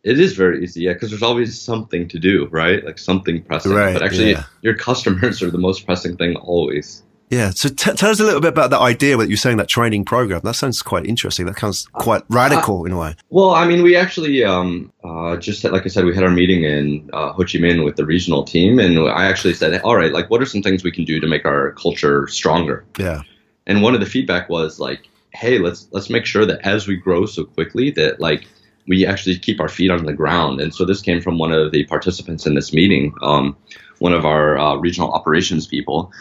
[0.04, 2.86] It is very easy, yeah, because there's always something to do, right?
[2.86, 3.74] Like something pressing.
[3.74, 4.46] Right, but actually, yeah.
[4.62, 7.04] your customers are the most pressing thing always.
[7.30, 7.52] Yeah.
[7.52, 10.06] So t- tell us a little bit about that idea that you're saying that training
[10.06, 10.42] program.
[10.44, 11.46] That sounds quite interesting.
[11.46, 13.16] That sounds quite radical uh, in a way.
[13.30, 16.64] Well, I mean, we actually um, uh, just like I said, we had our meeting
[16.64, 20.12] in uh, Ho Chi Minh with the regional team, and I actually said, all right,
[20.12, 22.84] like, what are some things we can do to make our culture stronger?
[22.98, 23.22] Yeah.
[23.68, 26.96] And one of the feedback was like, hey, let's let's make sure that as we
[26.96, 28.48] grow so quickly that like
[28.88, 30.60] we actually keep our feet on the ground.
[30.60, 33.56] And so this came from one of the participants in this meeting, um,
[34.00, 36.12] one of our uh, regional operations people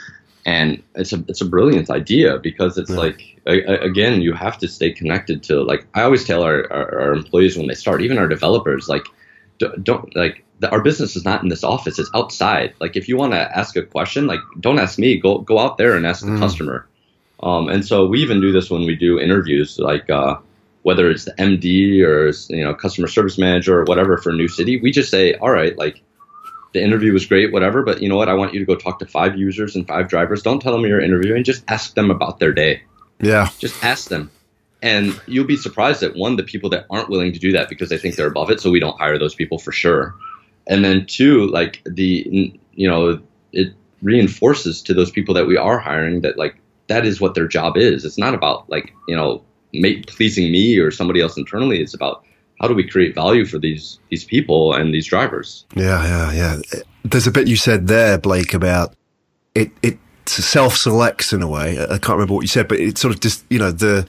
[0.46, 2.96] and it's a it's a brilliant idea because it's yeah.
[2.96, 7.00] like a, again you have to stay connected to like I always tell our, our,
[7.00, 9.06] our employees when they start even our developers like
[9.58, 13.16] don't, like the, our business is not in this office it's outside like if you
[13.16, 16.24] want to ask a question like don't ask me go go out there and ask
[16.24, 16.38] the mm.
[16.38, 16.86] customer
[17.42, 20.36] um, and so we even do this when we do interviews like uh,
[20.82, 24.80] whether it's the MD or you know customer service manager or whatever for new city
[24.80, 26.02] we just say all right like
[26.72, 28.28] the interview was great, whatever, but you know what?
[28.28, 30.42] I want you to go talk to five users and five drivers.
[30.42, 32.82] Don't tell them you're interviewing, just ask them about their day.
[33.20, 33.48] Yeah.
[33.58, 34.30] Just ask them.
[34.80, 37.88] And you'll be surprised at one, the people that aren't willing to do that because
[37.88, 38.60] they think they're above it.
[38.60, 40.14] So we don't hire those people for sure.
[40.68, 43.20] And then two, like the, you know,
[43.52, 47.48] it reinforces to those people that we are hiring that like that is what their
[47.48, 48.04] job is.
[48.04, 51.80] It's not about like, you know, make, pleasing me or somebody else internally.
[51.80, 52.24] It's about
[52.60, 55.64] how do we create value for these these people and these drivers?
[55.74, 56.82] Yeah, yeah, yeah.
[57.04, 58.94] There's a bit you said there, Blake, about
[59.54, 59.70] it.
[59.82, 61.80] It self selects in a way.
[61.80, 64.08] I can't remember what you said, but it sort of just you know the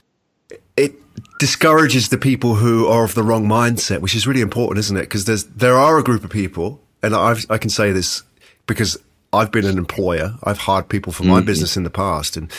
[0.76, 0.94] it
[1.38, 5.02] discourages the people who are of the wrong mindset, which is really important, isn't it?
[5.02, 8.22] Because there's there are a group of people, and I've, I can say this
[8.66, 8.98] because
[9.32, 10.34] I've been an employer.
[10.42, 11.46] I've hired people for my mm-hmm.
[11.46, 12.50] business in the past, and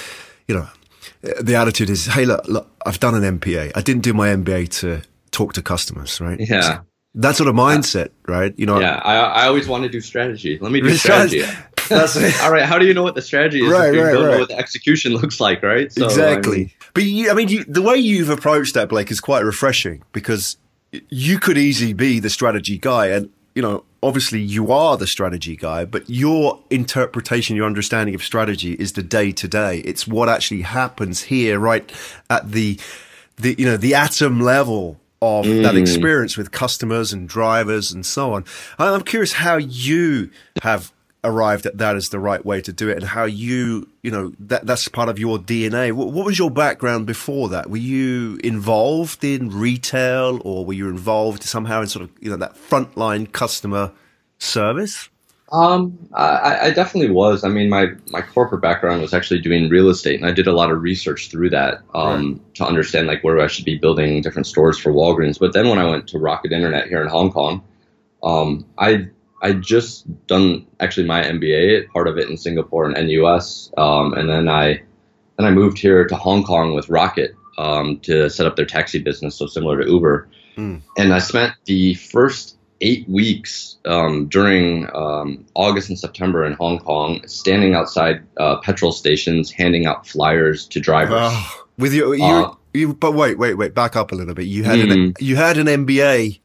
[0.47, 0.67] you know
[1.21, 3.73] the attitude is, hey, look, look, I've done an MBA.
[3.75, 5.01] I didn't do my MBA to
[5.31, 6.39] talk to customers, right?
[6.39, 6.61] Yeah.
[6.61, 6.79] So
[7.15, 8.53] that sort of mindset, right?
[8.57, 8.79] You know.
[8.79, 10.57] Yeah, I, I always want to do strategy.
[10.59, 11.43] Let me do strategy.
[11.91, 12.63] All right.
[12.63, 14.31] How do you know what the strategy is right, you right, don't right.
[14.31, 15.91] know what the execution looks like, right?
[15.91, 16.55] So, exactly.
[16.55, 19.43] I mean, but you, I mean, you, the way you've approached that, Blake, is quite
[19.43, 20.57] refreshing because
[21.09, 25.57] you could easily be the strategy guy, and you know, obviously you are the strategy
[25.57, 29.79] guy, but your interpretation, your understanding of strategy is the day to day.
[29.79, 31.91] It's what actually happens here, right
[32.29, 32.79] at the
[33.35, 35.63] the you know the atom level of mm.
[35.63, 38.45] that experience with customers and drivers and so on.
[38.79, 40.31] I'm curious how you
[40.63, 40.91] have
[41.23, 44.33] arrived at that as the right way to do it and how you, you know,
[44.39, 45.91] that that's part of your DNA.
[45.91, 47.69] What, what was your background before that?
[47.69, 52.37] Were you involved in retail or were you involved somehow in sort of, you know,
[52.37, 53.91] that frontline customer
[54.39, 55.09] service?
[55.51, 57.43] Um, I, I, definitely was.
[57.43, 60.53] I mean, my, my corporate background was actually doing real estate, and I did a
[60.53, 62.55] lot of research through that um, right.
[62.55, 65.37] to understand like where I should be building different stores for Walgreens.
[65.37, 67.61] But then when I went to Rocket Internet here in Hong Kong,
[68.23, 69.07] um, I
[69.41, 74.29] I just done actually my MBA, part of it in Singapore and NUS, um, and
[74.29, 74.81] then I
[75.37, 78.99] then I moved here to Hong Kong with Rocket um, to set up their taxi
[78.99, 80.29] business, so similar to Uber.
[80.55, 80.81] Mm.
[80.97, 86.79] And I spent the first eight weeks um, during um, August and September in Hong
[86.79, 91.17] Kong, standing outside uh, petrol stations, handing out flyers to drivers.
[91.19, 94.45] Oh, with your, you, Uh, you, but wait, wait, wait, back up a little bit.
[94.45, 95.21] You had an, Mhm.
[95.21, 96.39] you had an MBA.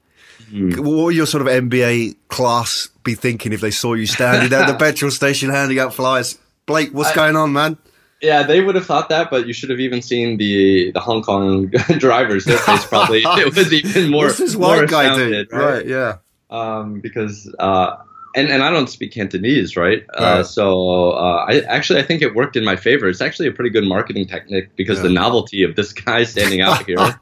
[0.53, 0.79] Mhm.
[0.79, 4.67] What would your sort of MBA class be thinking if they saw you standing at
[4.67, 6.39] the petrol station handing out flyers?
[6.67, 7.77] Blake, what's I- going on, man?
[8.23, 11.23] Yeah, they would have thought that, but you should have even seen the the Hong
[11.23, 11.67] Kong
[11.99, 12.47] drivers.
[12.47, 14.25] Their face probably it was even more.
[14.25, 15.63] what's this more white guy astounded, doing?
[15.63, 16.17] Right, yeah.
[16.51, 17.97] Um, because uh,
[18.35, 20.05] and and I don't speak Cantonese, right?
[20.19, 20.47] Uh, Right.
[20.47, 23.09] so uh, I actually I think it worked in my favor.
[23.09, 26.85] It's actually a pretty good marketing technique because the novelty of this guy standing out
[26.87, 27.19] here.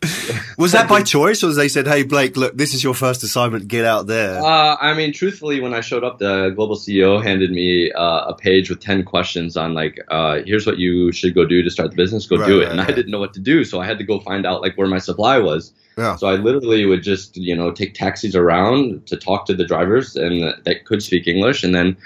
[0.58, 3.68] Was that by choice, or they said, "Hey, Blake, look, this is your first assignment.
[3.68, 7.50] Get out there." Uh, I mean, truthfully, when I showed up, the global CEO handed
[7.50, 11.44] me uh, a page with ten questions on like, uh, here's what you should go
[11.44, 12.26] do to start the business.
[12.26, 13.98] Go Right, do it, right, and I didn't know what to do, so I had
[13.98, 15.72] to go find out like where my supply was.
[15.98, 16.14] Yeah.
[16.14, 20.14] So I literally would just, you know, take taxis around to talk to the drivers
[20.14, 21.64] and that could speak English.
[21.64, 21.96] And then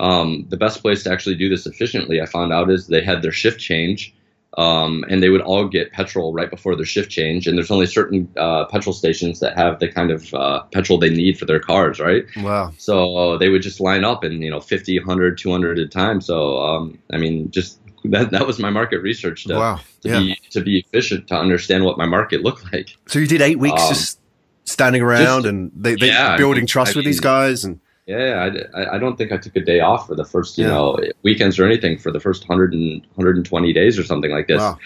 [0.00, 3.20] um, the best place to actually do this efficiently, I found out, is they had
[3.20, 4.14] their shift change.
[4.58, 7.46] Um, and they would all get petrol right before their shift change.
[7.46, 11.08] And there's only certain uh, petrol stations that have the kind of uh, petrol they
[11.08, 12.24] need for their cars, right?
[12.36, 12.70] wow.
[12.76, 16.20] So they would just line up and, you know, 50, 100, 200 at a time.
[16.20, 19.80] So, um, I mean, just that, that was my market research to, Wow.
[20.02, 20.18] to, Yeah.
[20.18, 22.94] be, to be efficient, to understand what my market looked like.
[23.06, 24.18] So you did eight weeks Um, just
[24.64, 27.64] standing around just- and they, they yeah, I building mean- trust I with these guys
[27.64, 30.58] and Yeah, I, I- I don't think I took a day off for the first,
[30.58, 30.70] you Yeah.
[30.72, 34.58] know, weekends or anything for the first 100 and 120 days or something like this.
[34.60, 34.78] Wow.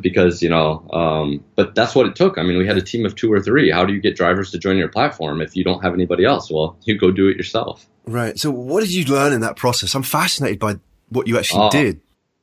[0.00, 2.38] Because, you know, um, but that's what it took.
[2.38, 3.70] I mean, we had a team of two or three.
[3.70, 6.48] How do you get drivers to join your platform if you don't have anybody else?
[6.50, 7.86] Well, you go do it yourself.
[8.06, 8.38] right.
[8.38, 9.94] So what did you learn in that process?
[9.94, 10.76] I'm fascinated by
[11.08, 11.70] what you actually Oh.
[11.70, 12.00] did.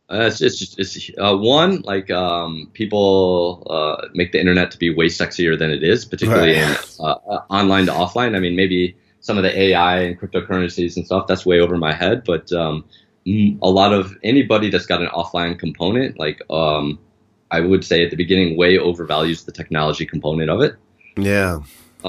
[0.10, 4.78] Uh, it's it's just it's uh, one like um, people uh, make the internet to
[4.78, 6.64] be way sexier than it is, particularly Right.
[6.64, 8.34] in uh, uh, online to offline.
[8.36, 8.96] I mean, maybe
[9.28, 12.86] some of the AI and cryptocurrencies and stuff that's way over my head, but um,
[13.28, 16.98] mm, a lot of anybody that's got an offline component, like um,
[17.52, 20.76] I would say at the beginning, way overvalues the technology component of it.
[21.18, 21.60] Yeah.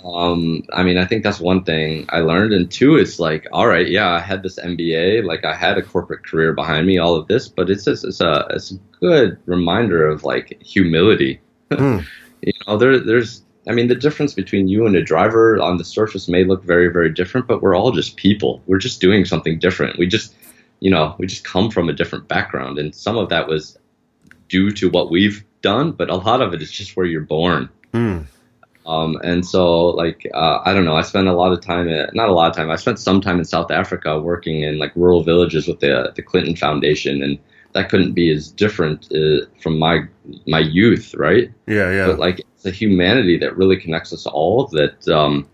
[0.04, 2.52] Um, I mean, I think that's one thing I learned.
[2.52, 5.82] And two, it's like, all right, yeah, I had this MBA, like I had a
[5.82, 9.38] corporate career behind me, all of this, but it's just, it's a, it's a good
[9.46, 11.40] reminder of like humility.
[11.70, 11.98] Hmm.
[12.40, 15.84] You know, there, there's, I mean, the difference between you and a driver on the
[15.84, 18.62] surface may look very, very different, but we're all just people.
[18.66, 19.98] We're just doing something different.
[19.98, 20.34] We just,
[20.80, 22.78] you know, we just come from a different background.
[22.78, 23.78] And some of that was
[24.48, 27.68] due to what we've done, but a lot of it is just where you're born.
[27.92, 28.20] Hmm.
[28.86, 30.96] Um, and so, like, uh, I don't know.
[30.96, 32.70] I spent a lot of time, at, not a lot of time.
[32.70, 36.22] I spent some time in South Africa working in like rural villages with the the
[36.22, 37.38] Clinton Foundation, and
[37.74, 40.04] that couldn't be as different uh, from my
[40.46, 41.52] my youth, right?
[41.66, 41.90] Yeah.
[41.92, 42.06] Yeah.
[42.06, 44.66] But like, a humanity that really connects us all.
[44.68, 45.48] That um,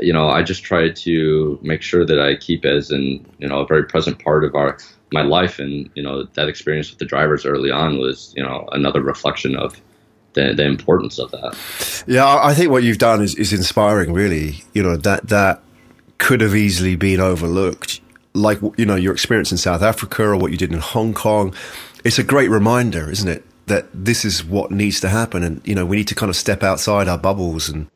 [0.00, 3.60] you know, I just try to make sure that I keep as in you know
[3.60, 4.78] a very present part of our
[5.12, 8.68] my life, and you know that experience with the drivers early on was you know
[8.72, 9.80] another reflection of
[10.34, 12.04] the the importance of that.
[12.06, 14.12] Yeah, I think what you've done is, is inspiring.
[14.12, 15.62] Really, you know that that
[16.18, 18.00] could have easily been overlooked.
[18.34, 21.54] Like you know your experience in South Africa or what you did in Hong Kong.
[22.04, 25.74] It's a great reminder, isn't it, that this is what needs to happen, and you
[25.74, 27.86] know we need to kind of step outside our bubbles and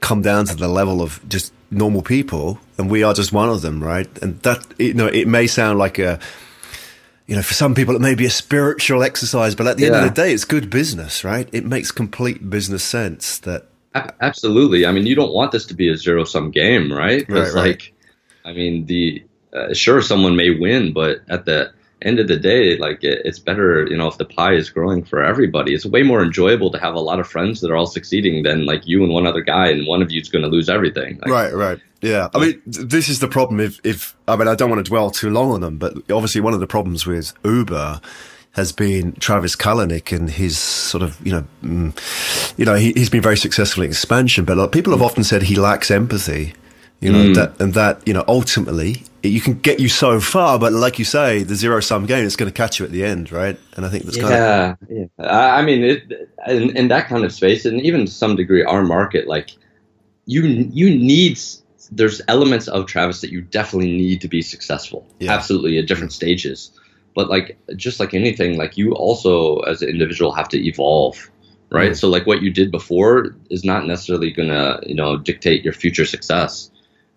[0.00, 3.62] come down to the level of just normal people, and we are just one of
[3.62, 4.08] them, right?
[4.22, 6.18] And that you know it may sound like a
[7.26, 9.94] you know, for some people it may be a spiritual exercise, but at the end
[9.94, 11.48] of the day, it's good business, right?
[11.52, 14.84] It makes complete business sense that A- Absolutely.
[14.84, 17.26] I mean, you don't want this to be a zero sum game, right?
[17.26, 17.68] 'Cause, Right, right.
[17.70, 17.92] like,
[18.44, 19.22] I mean, the
[19.54, 21.70] uh, sure someone may win, but at the
[22.04, 25.04] end of the day, like it, it's better, you know, if the pie is growing
[25.04, 25.74] for everybody.
[25.74, 28.66] It's way more enjoyable to have a lot of friends that are all succeeding than
[28.66, 31.18] like you and one other guy, and one of you's going to lose everything.
[31.18, 31.80] Like, Right, right.
[32.00, 32.28] Yeah.
[32.34, 33.60] I mean, this is the problem.
[33.60, 36.42] If, if, I mean, I don't want to dwell too long on them, but obviously
[36.42, 38.00] one of the problems with Uber
[38.52, 43.10] has been Travis Kalanick and his sort of, you know, mm, you know, he, he's
[43.10, 46.54] been very successful in expansion, but people have often said he lacks empathy,
[47.04, 50.72] you know, that, and that, you know, ultimately you can get you so far, but
[50.72, 53.30] like you say, the zero sum game is going to catch you at the end,
[53.30, 53.58] right?
[53.76, 55.26] And I think that's kind of, yeah, yeah.
[55.26, 58.64] I I mean, it, in, in that kind of space, and even to some degree,
[58.64, 59.50] our market, like
[60.26, 61.38] you, you need.
[61.92, 65.06] There's elements of Travis that you definitely need to be successful.
[65.20, 65.32] Yeah.
[65.32, 66.72] Absolutely, at different stages.
[67.14, 71.30] But like, just like anything, like you also, as an individual, have to evolve,
[71.70, 71.92] right?
[71.92, 71.96] Mm.
[71.96, 76.06] So like, what you did before is not necessarily gonna, you know, dictate your future
[76.06, 76.70] success.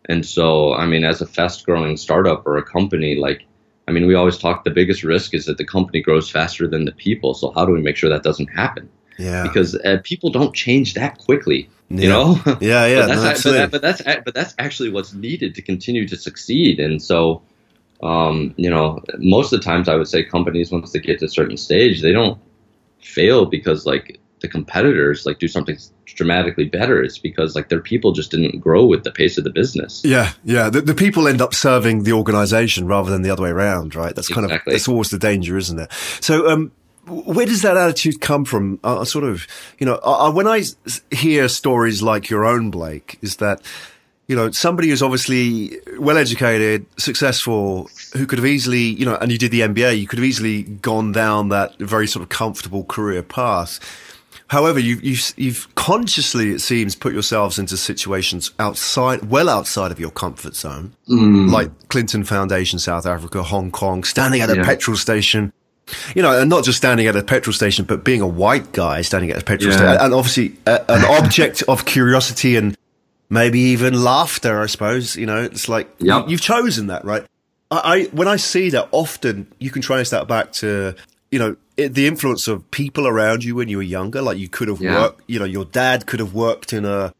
[0.09, 3.45] And so, I mean, as a fast-growing startup or a company, like
[3.87, 6.85] I mean, we always talk the biggest risk is that the company grows faster than
[6.85, 7.33] the people.
[7.33, 8.89] So how do we make sure that doesn't happen?
[9.17, 9.43] Yeah.
[9.43, 11.69] Because uh, people don't change that quickly.
[11.89, 12.09] You yeah.
[12.09, 12.41] know.
[12.59, 13.07] Yeah, yeah.
[13.07, 16.17] but, that's, no, but, that, but that's but that's actually what's needed to continue to
[16.17, 16.79] succeed.
[16.79, 17.41] And so,
[18.03, 21.25] um, you know, most of the times I would say companies once they get to
[21.25, 22.37] a certain stage, they don't
[23.01, 28.11] fail because like the competitors like do something dramatically better it's because like their people
[28.11, 31.41] just didn't grow with the pace of the business yeah yeah the, the people end
[31.41, 34.73] up serving the organization rather than the other way around right that's kind exactly.
[34.73, 36.71] of that's always the danger isn't it so um
[37.07, 38.79] where does that attitude come from?
[38.83, 39.47] Uh, sort of,
[39.79, 40.63] you know, uh, when I
[41.11, 43.61] hear stories like your own, Blake, is that,
[44.27, 49.31] you know, somebody who's obviously well educated, successful, who could have easily, you know, and
[49.31, 52.83] you did the MBA, you could have easily gone down that very sort of comfortable
[52.83, 53.79] career path.
[54.49, 59.99] However, you, you've, you've consciously, it seems, put yourselves into situations outside, well outside of
[59.99, 61.51] your comfort zone, mm.
[61.51, 64.63] like Clinton Foundation, South Africa, Hong Kong, standing at a yeah.
[64.63, 65.51] petrol station,
[66.15, 69.01] you know, and not just standing at a petrol station, but being a white guy
[69.01, 69.77] standing at a petrol yeah.
[69.77, 72.77] station, and obviously a, an object of curiosity and
[73.29, 74.61] maybe even laughter.
[74.61, 76.25] I suppose you know, it's like yep.
[76.27, 77.25] you, have chosen that, right?
[77.69, 80.95] I, I, when I see that, often you can trace that back to
[81.31, 84.21] you know it, the influence of people around you when you were younger.
[84.21, 84.99] Like you could have yeah.
[84.99, 87.13] worked, you know, your dad could have worked in a,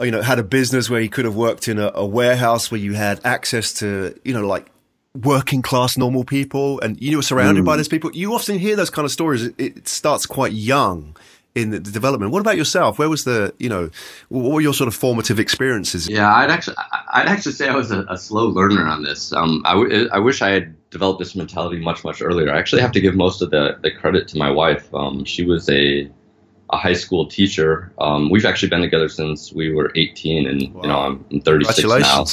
[0.00, 2.80] you know, had a business where he could have worked in a, a warehouse where
[2.80, 4.66] you had access to, you know, like
[5.14, 7.66] working class normal people and you were surrounded mm.
[7.66, 8.10] by those people.
[8.12, 9.44] You often hear those kind of stories.
[9.44, 11.16] It, it starts quite young
[11.54, 12.32] in the, development.
[12.32, 12.98] What about yourself?
[12.98, 13.90] Where was the, you know,
[14.28, 16.08] what were your sort of formative experiences?
[16.08, 16.76] Yeah, I'd actually,
[17.12, 19.32] I'd actually say I was a, a slow learner on this.
[19.32, 22.52] Um, I, w- I wish I had developed this mentality much, much earlier.
[22.52, 24.92] I actually have to give most of the, the credit to my wife.
[24.94, 26.10] Um, she was a,
[26.70, 27.92] a high school teacher.
[27.98, 30.82] Um, we've actually been together since we were 18 and, wow.
[30.82, 32.24] you know, I'm 36 now.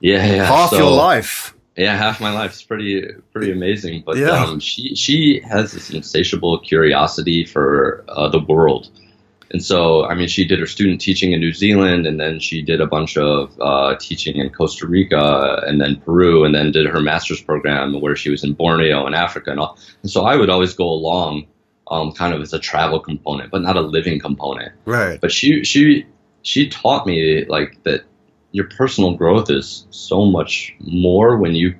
[0.00, 0.44] Yeah, yeah.
[0.44, 1.54] Half so, your life.
[1.76, 2.52] Yeah, half my life.
[2.52, 3.02] It's pretty
[3.32, 4.02] pretty amazing.
[4.04, 4.44] But yeah.
[4.44, 8.90] um, she she has this insatiable curiosity for uh, the world,
[9.50, 12.60] and so I mean, she did her student teaching in New Zealand, and then she
[12.60, 16.86] did a bunch of uh, teaching in Costa Rica, and then Peru, and then did
[16.86, 19.78] her master's program where she was in Borneo and Africa and all.
[20.02, 21.46] And so I would always go along,
[21.90, 24.72] um, kind of as a travel component, but not a living component.
[24.84, 25.18] Right.
[25.18, 26.04] But she she
[26.42, 28.04] she taught me like that
[28.52, 31.74] your personal growth is so much more when you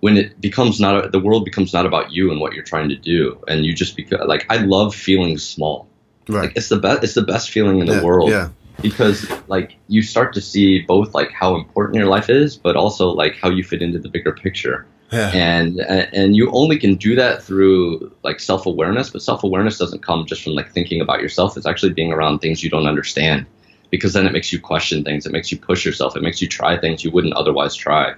[0.00, 2.88] when it becomes not a, the world becomes not about you and what you're trying
[2.88, 5.88] to do and you just become like I love feeling small.
[6.28, 6.44] Right.
[6.44, 8.30] Like it's the best it's the best feeling in yeah, the world.
[8.30, 8.50] Yeah.
[8.80, 13.08] Because like you start to see both like how important your life is, but also
[13.08, 14.86] like how you fit into the bigger picture.
[15.10, 15.30] Yeah.
[15.34, 20.02] And and you only can do that through like self awareness, but self awareness doesn't
[20.02, 21.56] come just from like thinking about yourself.
[21.56, 23.46] It's actually being around things you don't understand
[23.90, 25.26] because then it makes you question things.
[25.26, 26.16] It makes you push yourself.
[26.16, 28.14] It makes you try things you wouldn't otherwise try.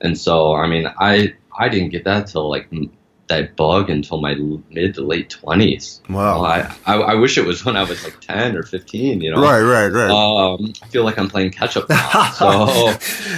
[0.00, 2.68] And so, I mean, I I didn't get that till like
[3.28, 4.34] that bug until my
[4.70, 6.02] mid to late twenties.
[6.08, 6.42] Wow.
[6.42, 9.20] Well, I, I, I wish it was when I was like ten or fifteen.
[9.20, 9.42] You know.
[9.42, 10.10] Right, right, right.
[10.10, 12.30] Um, I feel like I'm playing catch up now.
[12.34, 12.66] So.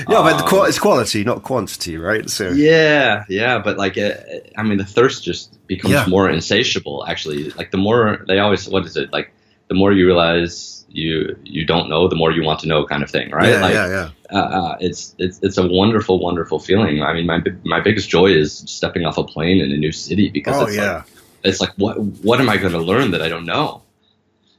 [0.09, 2.29] yeah, um, but it's quality, not quantity, right?
[2.31, 2.51] So.
[2.51, 6.07] Yeah, yeah, but like, it, I mean, the thirst just becomes yeah.
[6.07, 7.05] more insatiable.
[7.07, 9.33] Actually, like the more they always, what is it like?
[9.69, 13.03] The more you realize you you don't know, the more you want to know, kind
[13.03, 13.51] of thing, right?
[13.51, 14.11] Yeah, like, yeah, yeah.
[14.31, 17.03] Uh, uh, it's it's it's a wonderful, wonderful feeling.
[17.03, 20.29] I mean, my my biggest joy is stepping off a plane in a new city
[20.31, 20.97] because oh, it's yeah.
[20.97, 21.05] like
[21.45, 23.83] it's like what what am I going to learn that I don't know?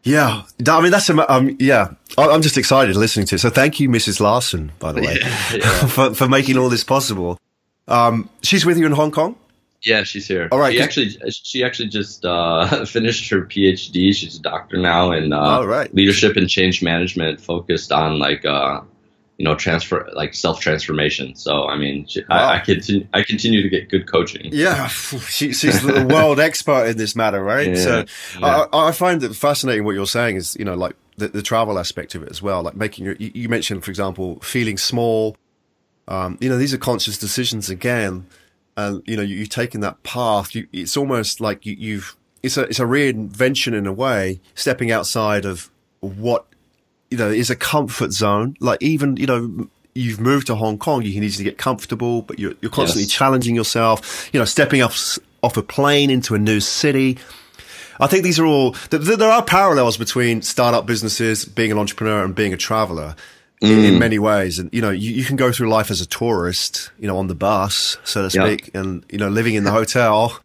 [0.03, 1.89] Yeah, I mean that's um, yeah.
[2.18, 3.39] I'm just excited listening to it.
[3.39, 4.22] So thank you, Mrs.
[4.22, 5.88] Larson, by the way, yeah, yeah.
[5.88, 7.38] for for making all this possible.
[7.88, 9.36] Um, she's with you in Hong Kong.
[9.84, 10.49] Yeah, she's here.
[10.51, 10.73] All right.
[10.73, 14.13] She actually she actually just uh, finished her PhD.
[14.13, 15.93] She's a doctor now in uh, right.
[15.93, 18.82] leadership and change management, focused on like uh,
[19.38, 21.36] you know transfer like self transformation.
[21.36, 22.38] So I mean, she, wow.
[22.38, 24.49] I, I, continue I continue to get good coaching.
[24.51, 27.69] Yeah, she, she's the world expert in this matter, right?
[27.69, 28.05] Yeah, so
[28.39, 28.65] yeah.
[28.73, 31.78] I, I, find it fascinating what you're saying is you know like the, the travel
[31.78, 33.15] aspect of it as well, like making your.
[33.19, 35.38] You, you mentioned, for example, feeling small.
[36.07, 38.28] Um, you know, these are conscious decisions again
[38.78, 40.55] and you know you, have taken that path.
[40.55, 44.91] You, it's almost like you, have it's a it's a reinvention in a way, stepping
[44.91, 45.69] outside of
[45.99, 46.45] what
[47.09, 48.55] you know is a comfort zone.
[48.59, 52.39] Like even you know you've moved to Hong Kong, you can easily get comfortable, but
[52.39, 53.11] you're you're constantly yes.
[53.11, 54.30] challenging yourself.
[54.32, 57.17] You know, stepping off off a plane into a new city.
[57.99, 62.36] I think these are all there are parallels between startup businesses, being an entrepreneur, and
[62.36, 63.15] being a traveler
[63.62, 63.86] mm.
[63.86, 64.60] in many ways.
[64.60, 67.28] And, you know, you, you, can go through life as a tourist, you know, on
[67.28, 70.39] the bus, so to speak, and, you know, living in the hotel.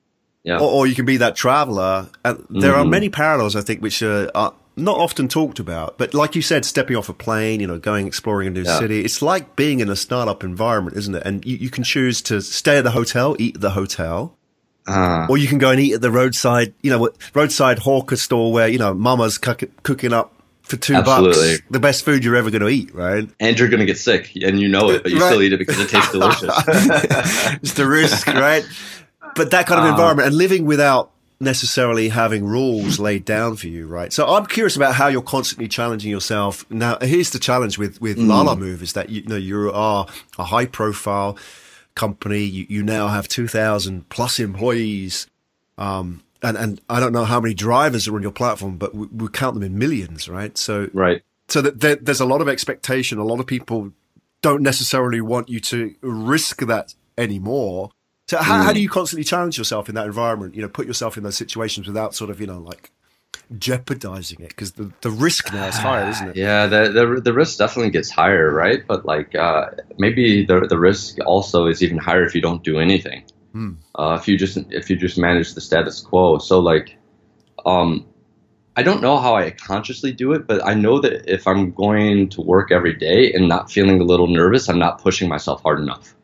[0.45, 0.59] Yeah.
[0.59, 2.09] Or, or, you can be that traveler.
[2.25, 2.61] And mm.
[2.61, 2.91] there are mm-hmm.
[2.91, 5.99] many parallels, I think, which are, are, not often talked about.
[5.99, 8.79] But like you said, stepping off a plane, you know, going exploring a new yeah.
[8.79, 11.23] city, it's like being in a startup environment, isn't it?
[11.27, 14.35] And you, you can choose to stay at the hotel, eat at the hotel,
[14.87, 18.53] Uh, or you can go and eat at the roadside, you know, roadside hawker store
[18.53, 21.57] where, you know, mama's cook- cooking up for two absolutely.
[21.57, 23.29] bucks, the best food you're ever going to eat, right?
[23.41, 25.29] And you're going to get sick, and you know it, but you right.
[25.29, 26.55] still eat it because it tastes delicious.
[27.63, 28.67] it's the risk, right?
[29.35, 33.67] But that kind of uh, environment and living without necessarily having rules laid down for
[33.67, 34.13] you, right?
[34.13, 36.65] So I'm curious about how you're constantly challenging yourself.
[36.71, 38.27] Now, here's the challenge with with mm.
[38.27, 40.07] Lalamove is that you, you know you are
[40.39, 41.37] a high profile
[41.95, 42.43] company.
[42.43, 45.27] You, you now have 2,000 plus employees.
[45.77, 49.07] Um, and, and I don't know how many drivers are on your platform, but we,
[49.07, 50.57] we count them in millions, right?
[50.59, 51.22] So, right.
[51.49, 53.18] So that there, there's a lot of expectation.
[53.18, 53.93] A lot of people
[54.40, 57.90] don't necessarily want you to risk that anymore.
[58.28, 58.64] So how, mm.
[58.64, 60.55] how do you constantly challenge yourself in that environment?
[60.55, 62.90] You know, put yourself in those situations without sort of, you know, like
[63.59, 66.36] jeopardizing it because the, the risk now is higher, isn't it?
[66.36, 68.82] Yeah, the, the the risk definitely gets higher, right?
[68.86, 72.78] But like uh, maybe the the risk also is even higher if you don't do
[72.78, 73.24] anything.
[73.53, 73.72] Hmm.
[73.94, 76.38] Uh, if you just if you just manage the status quo.
[76.38, 76.96] So like,
[77.66, 78.07] um,
[78.76, 82.30] I don't know how I consciously do it, but I know that if I'm going
[82.30, 85.80] to work every day and not feeling a little nervous, I'm not pushing myself hard
[85.80, 86.14] enough.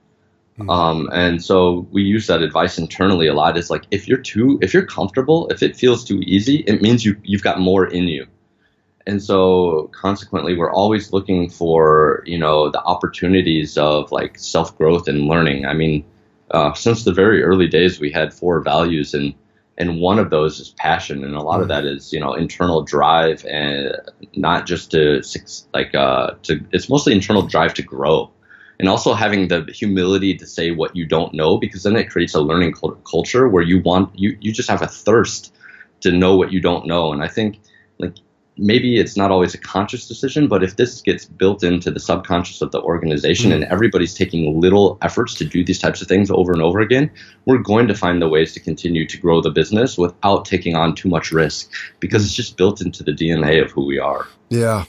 [0.58, 0.70] Mm-hmm.
[0.70, 3.56] Um, and so we use that advice internally a lot.
[3.56, 7.04] Is like if you're too, if you're comfortable, if it feels too easy, it means
[7.04, 8.26] you you've got more in you.
[9.06, 15.06] And so consequently, we're always looking for you know the opportunities of like self growth
[15.06, 15.64] and learning.
[15.64, 16.04] I mean,
[16.50, 19.34] uh, since the very early days, we had four values and
[19.78, 21.62] and one of those is passion and a lot mm.
[21.62, 23.96] of that is you know internal drive and
[24.34, 25.22] not just to
[25.72, 28.30] like uh to it's mostly internal drive to grow
[28.80, 32.34] and also having the humility to say what you don't know because then it creates
[32.34, 32.74] a learning
[33.04, 35.54] culture where you want you you just have a thirst
[36.00, 37.60] to know what you don't know and i think
[37.98, 38.16] like
[38.58, 42.60] maybe it's not always a conscious decision, but if this gets built into the subconscious
[42.60, 43.62] of the organization mm-hmm.
[43.62, 47.10] and everybody's taking little efforts to do these types of things over and over again,
[47.44, 50.94] we're going to find the ways to continue to grow the business without taking on
[50.94, 54.26] too much risk because it's just built into the DNA of who we are.
[54.48, 54.84] Yeah.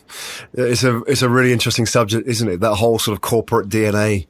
[0.53, 2.59] It's a it's a really interesting subject, isn't it?
[2.61, 4.27] That whole sort of corporate DNA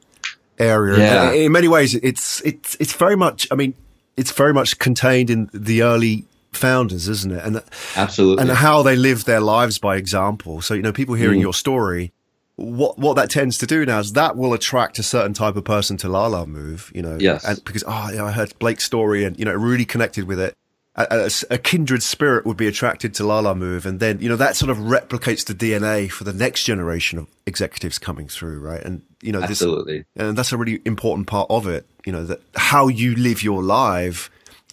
[0.58, 0.98] area.
[0.98, 1.32] Yeah.
[1.32, 3.74] In many ways it's it's it's very much I mean
[4.16, 7.44] it's very much contained in the early founders, isn't it?
[7.44, 7.62] And
[7.96, 10.60] absolutely, and how they live their lives by example.
[10.60, 11.42] So you know, people hearing mm.
[11.42, 12.12] your story,
[12.60, 15.64] what what that tends to do now is that will attract a certain type of
[15.64, 16.94] person to La La Lalamove.
[16.94, 19.84] You know, yes, and because oh, yeah, I heard Blake's story and you know, really
[19.84, 20.54] connected with it.
[20.96, 24.28] A, a, a, kindred spirit would be attracted to La La Lalamove, and then you
[24.28, 28.58] know that sort of replicates the DNA for the next generation of executives coming through,
[28.58, 28.82] right?
[28.82, 31.86] And you know, absolutely, and that's a really important part of it.
[32.04, 34.30] You know, that how you live your life,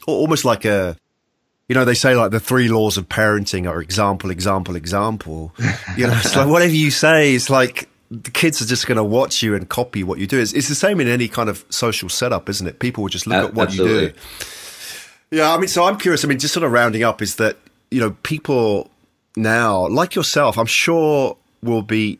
[0.07, 0.97] almost like a
[1.67, 5.53] you know, they say like the three laws of parenting are example, example, example.
[5.97, 9.03] You know, it's like whatever you say, it's like the kids are just going to
[9.03, 10.39] watch you and copy what you do.
[10.39, 12.79] It's, it's, the same in any kind of social setup, isn't it?
[12.79, 14.03] People will just look uh, at what absolutely.
[14.03, 14.15] you do.
[15.31, 16.23] Yeah, I mean, so I'm curious.
[16.23, 17.57] I mean, just sort of rounding up is that,
[17.91, 18.89] you know, people
[19.35, 22.19] now, like yourself, I'm sure will be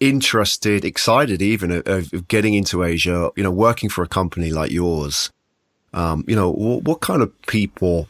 [0.00, 4.70] interested, excited even of, of getting into Asia, you know, working for a company like
[4.70, 5.30] yours.
[5.92, 8.08] Um, you know, what, what kind of people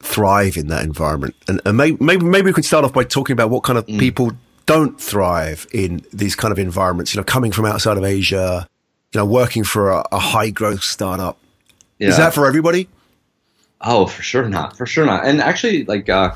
[0.00, 1.34] thrive in that environment?
[1.48, 3.86] And, and maybe, maybe, maybe we could start off by talking about what kind of
[3.86, 3.98] mm.
[3.98, 4.32] people
[4.66, 7.14] don't thrive in these kind of environments.
[7.14, 8.68] You know, coming from outside of Asia,
[9.12, 11.38] you know, working for a, a high growth startup.
[11.98, 12.08] Yeah.
[12.08, 12.88] Is that for everybody?
[13.80, 14.76] Oh, for sure not.
[14.76, 15.26] For sure not.
[15.26, 16.34] And actually, like, uh,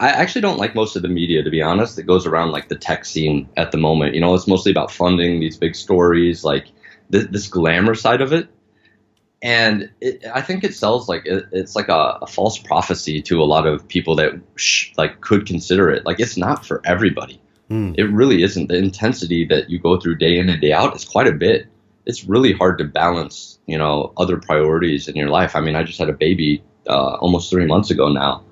[0.00, 2.68] I actually don't like most of the media, to be honest, that goes around like
[2.68, 4.14] the tech scene at the moment.
[4.14, 6.66] You know, it's mostly about funding these big stories, like
[7.12, 8.48] th- this glamour side of it
[9.44, 13.42] and it, I think it sells like it, it's like a, a, false prophecy to
[13.42, 16.06] a lot of people that sh- like could consider it.
[16.06, 17.38] Like it's not for everybody.
[17.70, 17.94] Mm.
[17.98, 18.68] It really isn't.
[18.68, 21.66] The intensity that you go through day in and day out is quite a bit.
[22.06, 25.54] It's really hard to balance, you know, other priorities in your life.
[25.54, 28.42] I mean, I just had a baby uh, almost three months ago now,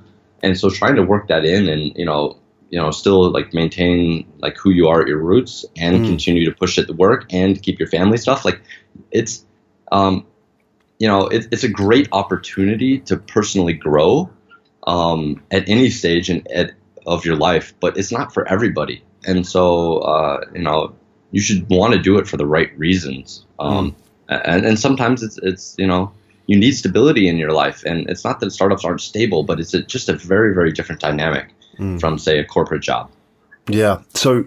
[0.42, 2.36] and so trying to work that in and you know,
[2.68, 6.06] you know, still like maintain like who you are at your roots and mm.
[6.06, 8.44] continue to push at the work and keep your family stuff.
[8.44, 8.60] Like
[9.10, 9.46] it's
[9.90, 10.26] um,
[11.02, 14.30] you know, it, it's a great opportunity to personally grow
[14.86, 16.74] um, at any stage in, at,
[17.06, 19.02] of your life, but it's not for everybody.
[19.26, 20.94] And so, uh, you know,
[21.32, 23.44] you should want to do it for the right reasons.
[23.58, 23.96] Um,
[24.28, 24.42] mm.
[24.44, 26.12] and, and sometimes it's, it's, you know,
[26.46, 27.82] you need stability in your life.
[27.84, 31.00] And it's not that startups aren't stable, but it's a, just a very, very different
[31.00, 31.48] dynamic
[31.78, 31.98] mm.
[31.98, 33.10] from, say, a corporate job.
[33.68, 34.02] Yeah.
[34.14, 34.44] So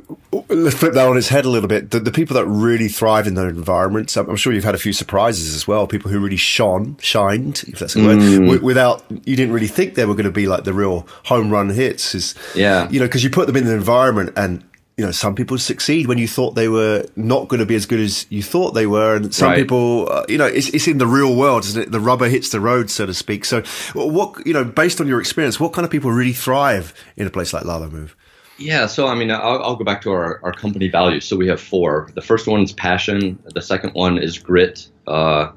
[0.49, 1.91] let's flip that on its head a little bit.
[1.91, 4.79] The, the people that really thrive in their environments, I'm, I'm, sure you've had a
[4.79, 5.87] few surprises as well.
[5.87, 8.49] People who really shone, shined, if that's a mm.
[8.49, 11.49] word, without, you didn't really think they were going to be like the real home
[11.49, 12.13] run hits.
[12.13, 12.89] Is, yeah.
[12.89, 14.63] You know, because you put them in an environment and
[14.97, 17.85] you know, some people succeed when you thought they were not going to be as
[17.85, 19.17] good as you thought they were.
[19.17, 19.57] And some right.
[19.57, 21.91] people, uh, you know, it's, it's in the real world, isn't it?
[21.91, 23.43] The rubber hits the road, so to speak.
[23.43, 23.61] So
[23.93, 27.29] what, you know, based on your experience, what kind of people really thrive in a
[27.29, 28.11] place like Lalamove?
[28.57, 31.25] Yeah, so I mean, I'll, I'll, go back to our, our company values.
[31.25, 32.09] So we have four.
[32.15, 33.37] The first one is passion.
[33.53, 34.87] The second one is grit.
[35.07, 35.51] Uh,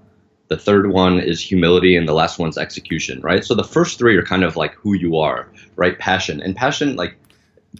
[0.48, 3.20] the third one is humility, and the last one's execution.
[3.20, 3.44] Right.
[3.44, 5.98] So the first three are kind of like who you are, right?
[5.98, 7.16] Passion and passion, like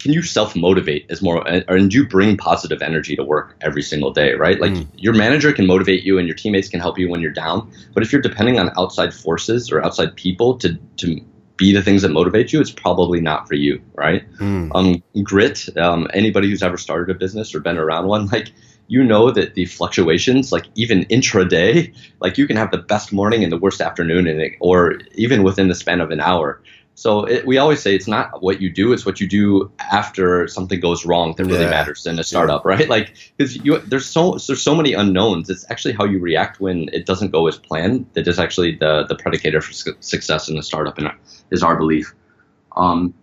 [0.00, 3.82] can you self motivate as more and do you bring positive energy to work every
[3.82, 4.86] single day right like mm.
[4.96, 8.02] your manager can motivate you and your teammates can help you when you're down but
[8.02, 11.20] if you're depending on outside forces or outside people to to
[11.58, 14.70] be the things that motivate you it's probably not for you right mm.
[14.74, 18.52] um grit um anybody who's ever started a business or been around one like
[18.88, 23.44] you know that the fluctuations, like even intraday, like you can have the best morning
[23.44, 26.60] and the worst afternoon, in it, or even within the span of an hour.
[26.98, 30.48] So it, we always say it's not what you do; it's what you do after
[30.48, 31.70] something goes wrong that really yeah.
[31.70, 32.88] matters in a startup, right?
[32.88, 35.48] Like because there's so there's so many unknowns.
[35.48, 39.04] It's actually how you react when it doesn't go as planned that is actually the
[39.08, 41.08] the predicator for su- success in a startup, and
[41.52, 42.12] is our belief.
[42.76, 43.14] Um,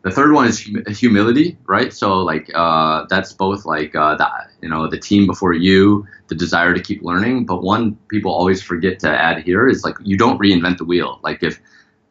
[0.00, 1.92] the third one is hum- humility, right?
[1.92, 4.26] So like uh, that's both like uh, the
[4.62, 7.44] you know the team before you, the desire to keep learning.
[7.44, 11.20] But one people always forget to add here is like you don't reinvent the wheel.
[11.22, 11.60] Like if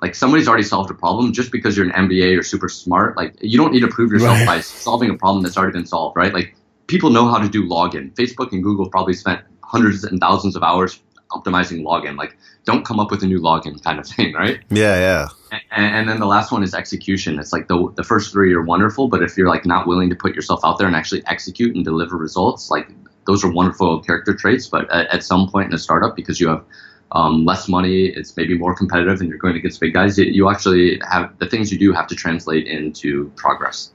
[0.02, 3.16] like somebody's already solved a problem just because you're an MBA or super smart.
[3.16, 4.48] Like you don't need to prove yourself right.
[4.48, 6.34] by solving a problem that's already been solved, right?
[6.34, 6.56] Like
[6.88, 8.14] people know how to do login.
[8.16, 11.00] Facebook and Google probably spent hundreds and thousands of hours
[11.32, 12.18] optimizing login.
[12.18, 12.36] Like
[12.66, 14.60] don't come up with a new login kind of thing, right?
[14.70, 15.28] Yeah, yeah.
[15.72, 17.38] And, and, then the last one is execution.
[17.38, 20.16] It's like the the first three are wonderful, but if you're like not willing to
[20.16, 22.90] put yourself out there and actually execute and deliver results, like
[23.28, 24.68] those are wonderful character traits.
[24.68, 26.64] But at, at some point in a startup, because you have
[27.12, 30.18] um, less money, it's maybe more competitive, and you're going against big guys.
[30.18, 33.92] You actually have the things you do have to translate into progress.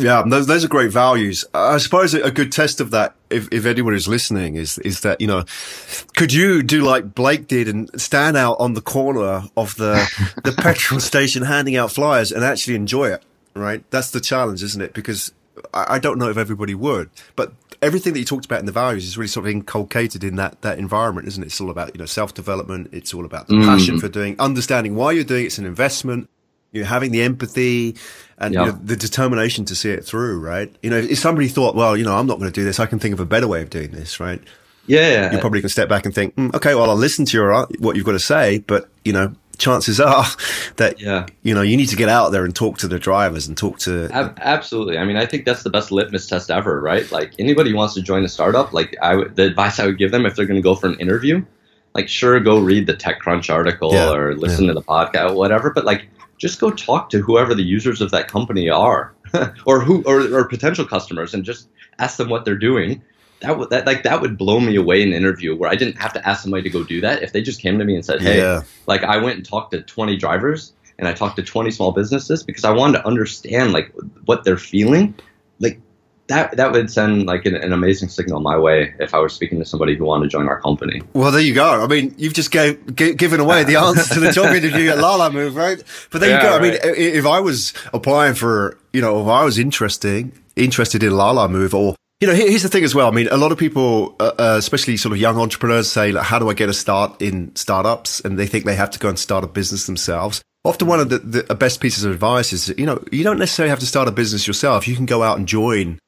[0.00, 1.44] Yeah, those, those are great values.
[1.52, 5.20] I suppose a good test of that, if, if anyone is listening, is is that
[5.20, 5.44] you know,
[6.16, 10.52] could you do like Blake did and stand out on the corner of the the
[10.52, 13.22] petrol station handing out flyers and actually enjoy it?
[13.54, 14.94] Right, that's the challenge, isn't it?
[14.94, 15.32] Because
[15.74, 17.52] I, I don't know if everybody would, but
[17.82, 20.60] everything that you talked about in the values is really sort of inculcated in that
[20.62, 21.46] that environment, isn't it?
[21.46, 22.90] It's all about you know self development.
[22.92, 23.64] It's all about the mm.
[23.64, 25.46] passion for doing, understanding why you're doing.
[25.46, 26.28] It's an investment.
[26.72, 27.96] You're having the empathy
[28.38, 30.74] and you know, the determination to see it through, right?
[30.82, 32.78] You know, if somebody thought, well, you know, I'm not going to do this.
[32.78, 34.40] I can think of a better way of doing this, right?
[34.86, 37.66] Yeah, you're probably can step back and think, mm, okay, well, I'll listen to your
[37.78, 40.24] what you've got to say, but you know, chances are
[40.76, 41.26] that yeah.
[41.42, 43.78] you know you need to get out there and talk to the drivers and talk
[43.78, 47.70] to absolutely i mean i think that's the best litmus test ever right like anybody
[47.70, 50.26] who wants to join a startup like i would the advice i would give them
[50.26, 51.44] if they're going to go for an interview
[51.94, 54.10] like sure go read the techcrunch article yeah.
[54.10, 54.72] or listen yeah.
[54.72, 56.08] to the podcast whatever but like
[56.38, 59.14] just go talk to whoever the users of that company are
[59.66, 63.02] or who or, or potential customers and just ask them what they're doing
[63.40, 65.96] that would that like that would blow me away in an interview where I didn't
[65.96, 67.22] have to ask somebody to go do that.
[67.22, 68.62] If they just came to me and said, "Hey, yeah.
[68.86, 72.42] like I went and talked to 20 drivers and I talked to 20 small businesses
[72.42, 73.92] because I wanted to understand like
[74.26, 75.14] what they're feeling,"
[75.58, 75.80] like
[76.28, 79.58] that that would send like an, an, amazing signal my way if I was speaking
[79.58, 81.02] to somebody who wanted to join our company.
[81.12, 81.82] Well, there you go.
[81.82, 84.98] I mean, you've just gave, g- given away the answer to the job interview at
[84.98, 85.82] Lalamove, right?
[86.10, 86.58] But there yeah, you go.
[86.58, 86.84] Right.
[86.84, 91.12] I mean, if I was applying for, you know, if I was interesting interested in
[91.12, 93.08] Lalamove or you know, here's the thing as well.
[93.08, 96.24] I mean, a lot of people, uh, uh, especially sort of young entrepreneurs, say, like,
[96.24, 99.08] "How do I get a start in startups?" And they think they have to go
[99.08, 100.42] and start a business themselves.
[100.62, 103.70] Often, one of the, the best pieces of advice is, you know, you don't necessarily
[103.70, 104.86] have to start a business yourself.
[104.86, 105.98] You can go out and join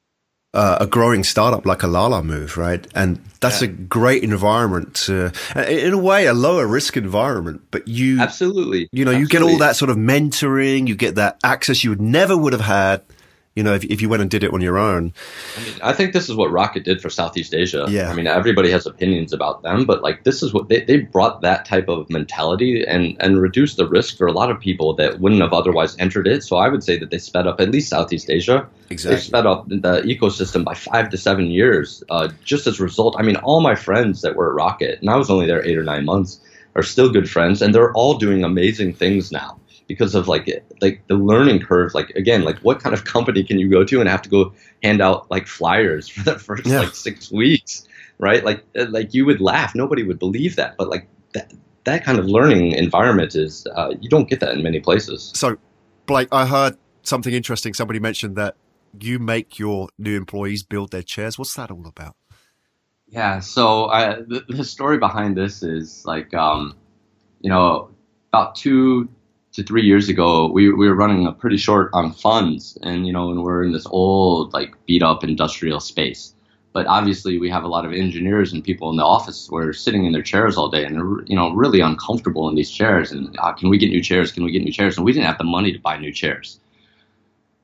[0.53, 2.87] uh, a growing startup like a Lalamove, right?
[2.95, 3.69] And that's yeah.
[3.69, 7.63] a great environment to, in a way, a lower risk environment.
[7.71, 9.21] But you absolutely, you know, absolutely.
[9.21, 12.53] you get all that sort of mentoring, you get that access you would never would
[12.53, 13.03] have had
[13.55, 15.13] you know, if, if you went and did it on your own.
[15.57, 17.85] I mean, I think this is what Rocket did for Southeast Asia.
[17.89, 18.11] Yeah.
[18.11, 21.43] I mean, everybody has opinions about them, but like this is what they, they brought
[21.43, 25.21] that type of mentality and, and reduced the risk for a lot of people that
[25.21, 26.43] wouldn't have otherwise entered it.
[26.43, 28.67] So I would say that they sped up at least Southeast Asia.
[28.89, 29.17] Exactly.
[29.17, 32.03] They sped up the ecosystem by five to seven years.
[32.09, 35.11] Uh, just as a result, I mean, all my friends that were at Rocket, and
[35.11, 36.41] I was only there eight or nine months,
[36.75, 39.59] are still good friends, and they're all doing amazing things now
[39.93, 40.49] because of like
[40.81, 41.93] like the learning curve.
[41.93, 44.55] Like again, like what kind of company can you go to and have to go
[44.83, 46.81] hand out like flyers for the first yeah.
[46.81, 47.87] like six weeks,
[48.19, 48.43] right?
[48.43, 51.53] Like uh, like you would laugh, nobody would believe that, but like that
[51.85, 55.31] that kind of learning environment is uh, you don't get that in many places.
[55.35, 55.59] So,
[56.07, 57.75] Blake, I heard something interesting.
[57.75, 58.57] Somebody mentioned that
[58.99, 61.39] you make your new employees build their chairs.
[61.39, 62.17] What's that all about?
[63.09, 66.75] Yeah, so I, the, the story behind this is like, um,
[67.41, 67.91] you know,
[68.33, 69.11] about two
[69.53, 73.13] to three years ago, we, we were running a pretty short on funds, and you
[73.13, 76.35] know, and we're in this old like beat up industrial space.
[76.73, 79.75] But obviously, we have a lot of engineers and people in the office who are
[79.75, 83.13] sitting in their chairs all day and you know really uncomfortable in these chairs.
[83.13, 84.33] And uh, can we get new chairs?
[84.33, 84.97] Can we get new chairs?
[84.97, 86.59] And we didn't have the money to buy new chairs.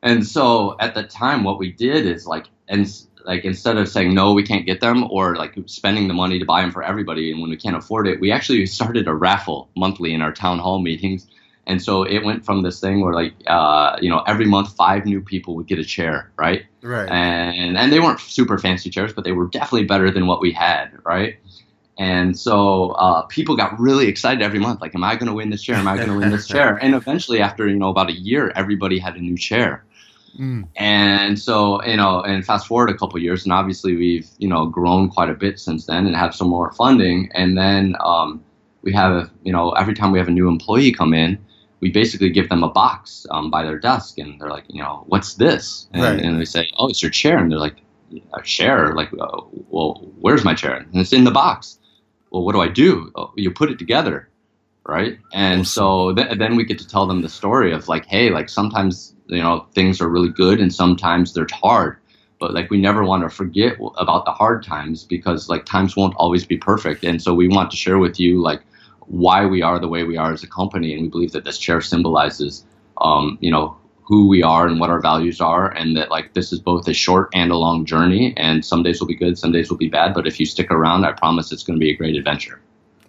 [0.02, 2.86] And so at the time, what we did is like, and
[3.24, 6.44] like instead of saying no, we can't get them, or like spending the money to
[6.44, 9.70] buy them for everybody, and when we can't afford it, we actually started a raffle
[9.74, 11.26] monthly in our town hall meetings.
[11.68, 15.04] And so it went from this thing where like uh, you know every month five
[15.04, 16.64] new people would get a chair, right?
[16.82, 17.08] Right.
[17.08, 20.50] And and they weren't super fancy chairs, but they were definitely better than what we
[20.50, 21.36] had, right?
[21.98, 25.50] And so uh, people got really excited every month, like, am I going to win
[25.50, 25.74] this chair?
[25.74, 26.76] Am I going to win this chair?
[26.76, 29.84] And eventually, after you know about a year, everybody had a new chair.
[30.38, 30.68] Mm.
[30.76, 34.66] And so, you know, and fast forward a couple years, and obviously we've, you know,
[34.66, 37.30] grown quite a bit since then and have some more funding.
[37.34, 38.44] And then um,
[38.82, 41.44] we have, you know, every time we have a new employee come in,
[41.80, 45.04] we basically give them a box um, by their desk, and they're like, you know,
[45.06, 45.86] what's this?
[45.92, 46.20] And, right.
[46.20, 47.76] and we say, oh, it's your chair, and they're like,
[48.34, 48.94] a chair?
[48.94, 50.76] Like, uh, well, where's my chair?
[50.76, 51.78] And it's in the box.
[52.30, 53.12] Well, what do I do?
[53.14, 54.28] Oh, you put it together
[54.88, 55.18] right?
[55.32, 58.48] And so th- then we get to tell them the story of like, hey, like
[58.48, 61.98] sometimes you know things are really good and sometimes they're hard,
[62.40, 66.14] but like we never want to forget about the hard times because like times won't
[66.16, 68.62] always be perfect, and so we want to share with you like
[69.08, 71.58] why we are the way we are as a company, and we believe that this
[71.58, 72.64] chair symbolizes,
[73.00, 73.76] um, you know.
[74.10, 76.94] Who we are and what our values are, and that like this is both a
[76.94, 78.32] short and a long journey.
[78.38, 80.14] And some days will be good, some days will be bad.
[80.14, 82.58] But if you stick around, I promise it's going to be a great adventure.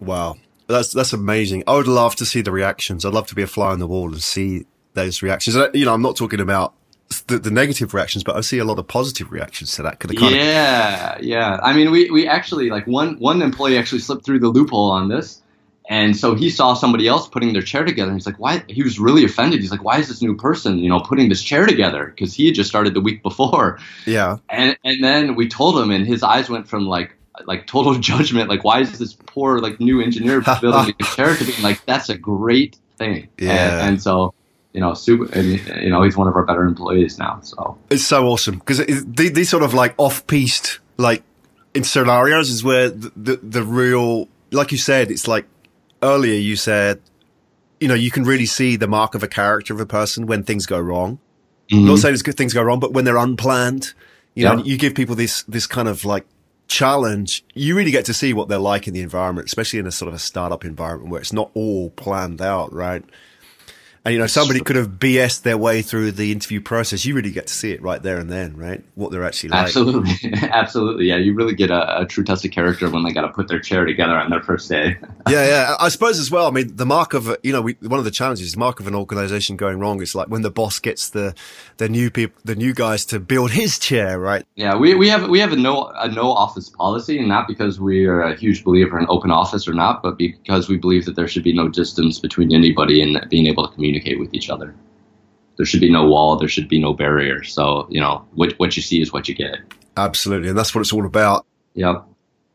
[0.02, 0.36] Wow,
[0.68, 1.64] that's that's amazing.
[1.68, 3.06] I would love to see the reactions.
[3.06, 5.56] I'd love to be a fly on the wall and see those reactions.
[5.74, 6.74] You know, I'm not talking about
[7.28, 10.00] the, the negative reactions, but I see a lot of positive reactions to that.
[10.20, 11.62] yeah, of- yeah.
[11.64, 15.08] I mean, we we actually like one one employee actually slipped through the loophole on
[15.08, 15.42] this.
[15.90, 18.12] And so he saw somebody else putting their chair together.
[18.12, 18.64] And he's like, why?
[18.68, 19.60] He was really offended.
[19.60, 22.06] He's like, why is this new person, you know, putting this chair together?
[22.06, 23.80] Because he had just started the week before.
[24.06, 24.38] Yeah.
[24.50, 27.16] And and then we told him, and his eyes went from like
[27.46, 28.50] like total judgment.
[28.50, 32.10] Like, why is this poor like new engineer building a chair to being like that's
[32.10, 33.28] a great thing.
[33.40, 33.80] Yeah.
[33.80, 34.36] And, and so
[34.74, 37.40] you know, super, and, you know, he's one of our better employees now.
[37.42, 41.24] So it's so awesome because these sort of like off-piste like
[41.74, 45.48] in scenarios is where the, the, the real, like you said, it's like
[46.02, 47.02] earlier you said,
[47.80, 50.44] you know, you can really see the mark of a character of a person when
[50.44, 51.20] things go wrong.
[51.72, 51.86] Mm-hmm.
[51.86, 53.94] Not saying it's good things go wrong, but when they're unplanned,
[54.34, 54.56] you yeah.
[54.56, 56.26] know, you give people this this kind of like
[56.68, 59.92] challenge, you really get to see what they're like in the environment, especially in a
[59.92, 63.04] sort of a startup environment where it's not all planned out, right?
[64.06, 67.04] And you know, somebody could have BS their way through the interview process.
[67.04, 68.82] You really get to see it right there and then, right?
[68.96, 69.66] What they're actually like.
[69.66, 71.08] Absolutely, absolutely.
[71.08, 73.50] Yeah, you really get a, a true test of character when they got to put
[73.50, 74.98] their chair together on their first day.
[75.30, 75.76] yeah, yeah.
[75.80, 76.48] I suppose as well.
[76.48, 78.88] I mean, the mark of you know, we, one of the challenges, the mark of
[78.88, 81.36] an organization going wrong is like when the boss gets the
[81.76, 84.46] the new people, the new guys to build his chair, right?
[84.56, 87.82] Yeah, we, we have we have a no a no office policy, and not because
[87.82, 91.18] we are a huge believer in open office or not, but because we believe that
[91.18, 94.50] there should be no distance between anybody and being able to communicate communicate with each
[94.50, 94.76] other.
[95.58, 96.38] There should be no wall.
[96.38, 97.44] There should be no barrier.
[97.44, 99.58] So you know what what you see is what you get.
[99.98, 101.46] Absolutely, and that's what it's all about.
[101.74, 102.02] Yeah,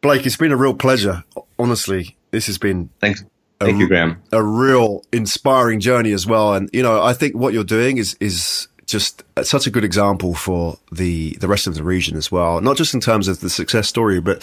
[0.00, 1.24] Blake, it's been a real pleasure.
[1.58, 3.24] Honestly, this has been thanks.
[3.60, 4.22] Thank you, Graham.
[4.32, 6.54] A real inspiring journey as well.
[6.54, 10.34] And you know, I think what you're doing is is just such a good example
[10.34, 12.60] for the the rest of the region as well.
[12.60, 14.42] Not just in terms of the success story, but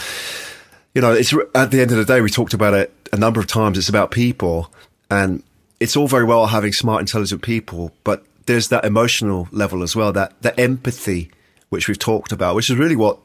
[0.94, 3.40] you know, it's at the end of the day, we talked about it a number
[3.40, 3.78] of times.
[3.78, 4.72] It's about people,
[5.10, 5.44] and
[5.82, 10.14] it's all very well having smart, intelligent people, but there's that emotional level as well,
[10.14, 11.32] that, that empathy,
[11.70, 13.18] which we've talked about, which is really what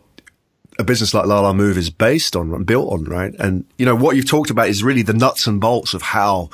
[0.79, 3.35] a business like Lalamove is based on and built on, right?
[3.39, 6.49] And, you know, what you've talked about is really the nuts and bolts of how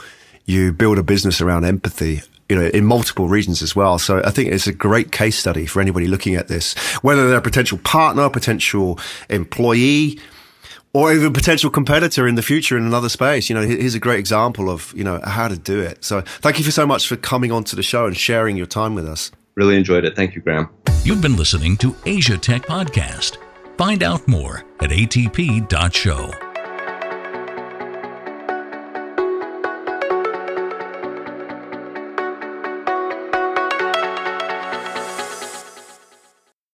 [0.44, 3.96] you build a business around empathy, you know, in multiple regions as well.
[4.00, 7.38] So I think it's a great case study for anybody looking at this, whether they're
[7.38, 8.98] a potential partner, potential
[9.30, 10.18] employee,
[10.94, 13.48] or even potential competitor in the future in another space.
[13.48, 16.04] You know, here's a great example of, you know, how to do it.
[16.04, 18.94] So thank you for so much for coming onto the show and sharing your time
[18.94, 19.30] with us.
[19.54, 20.16] Really enjoyed it.
[20.16, 20.68] Thank you, Graham.
[21.04, 23.38] You've been listening to Asia Tech Podcast.
[23.76, 26.51] Find out more at atp.show.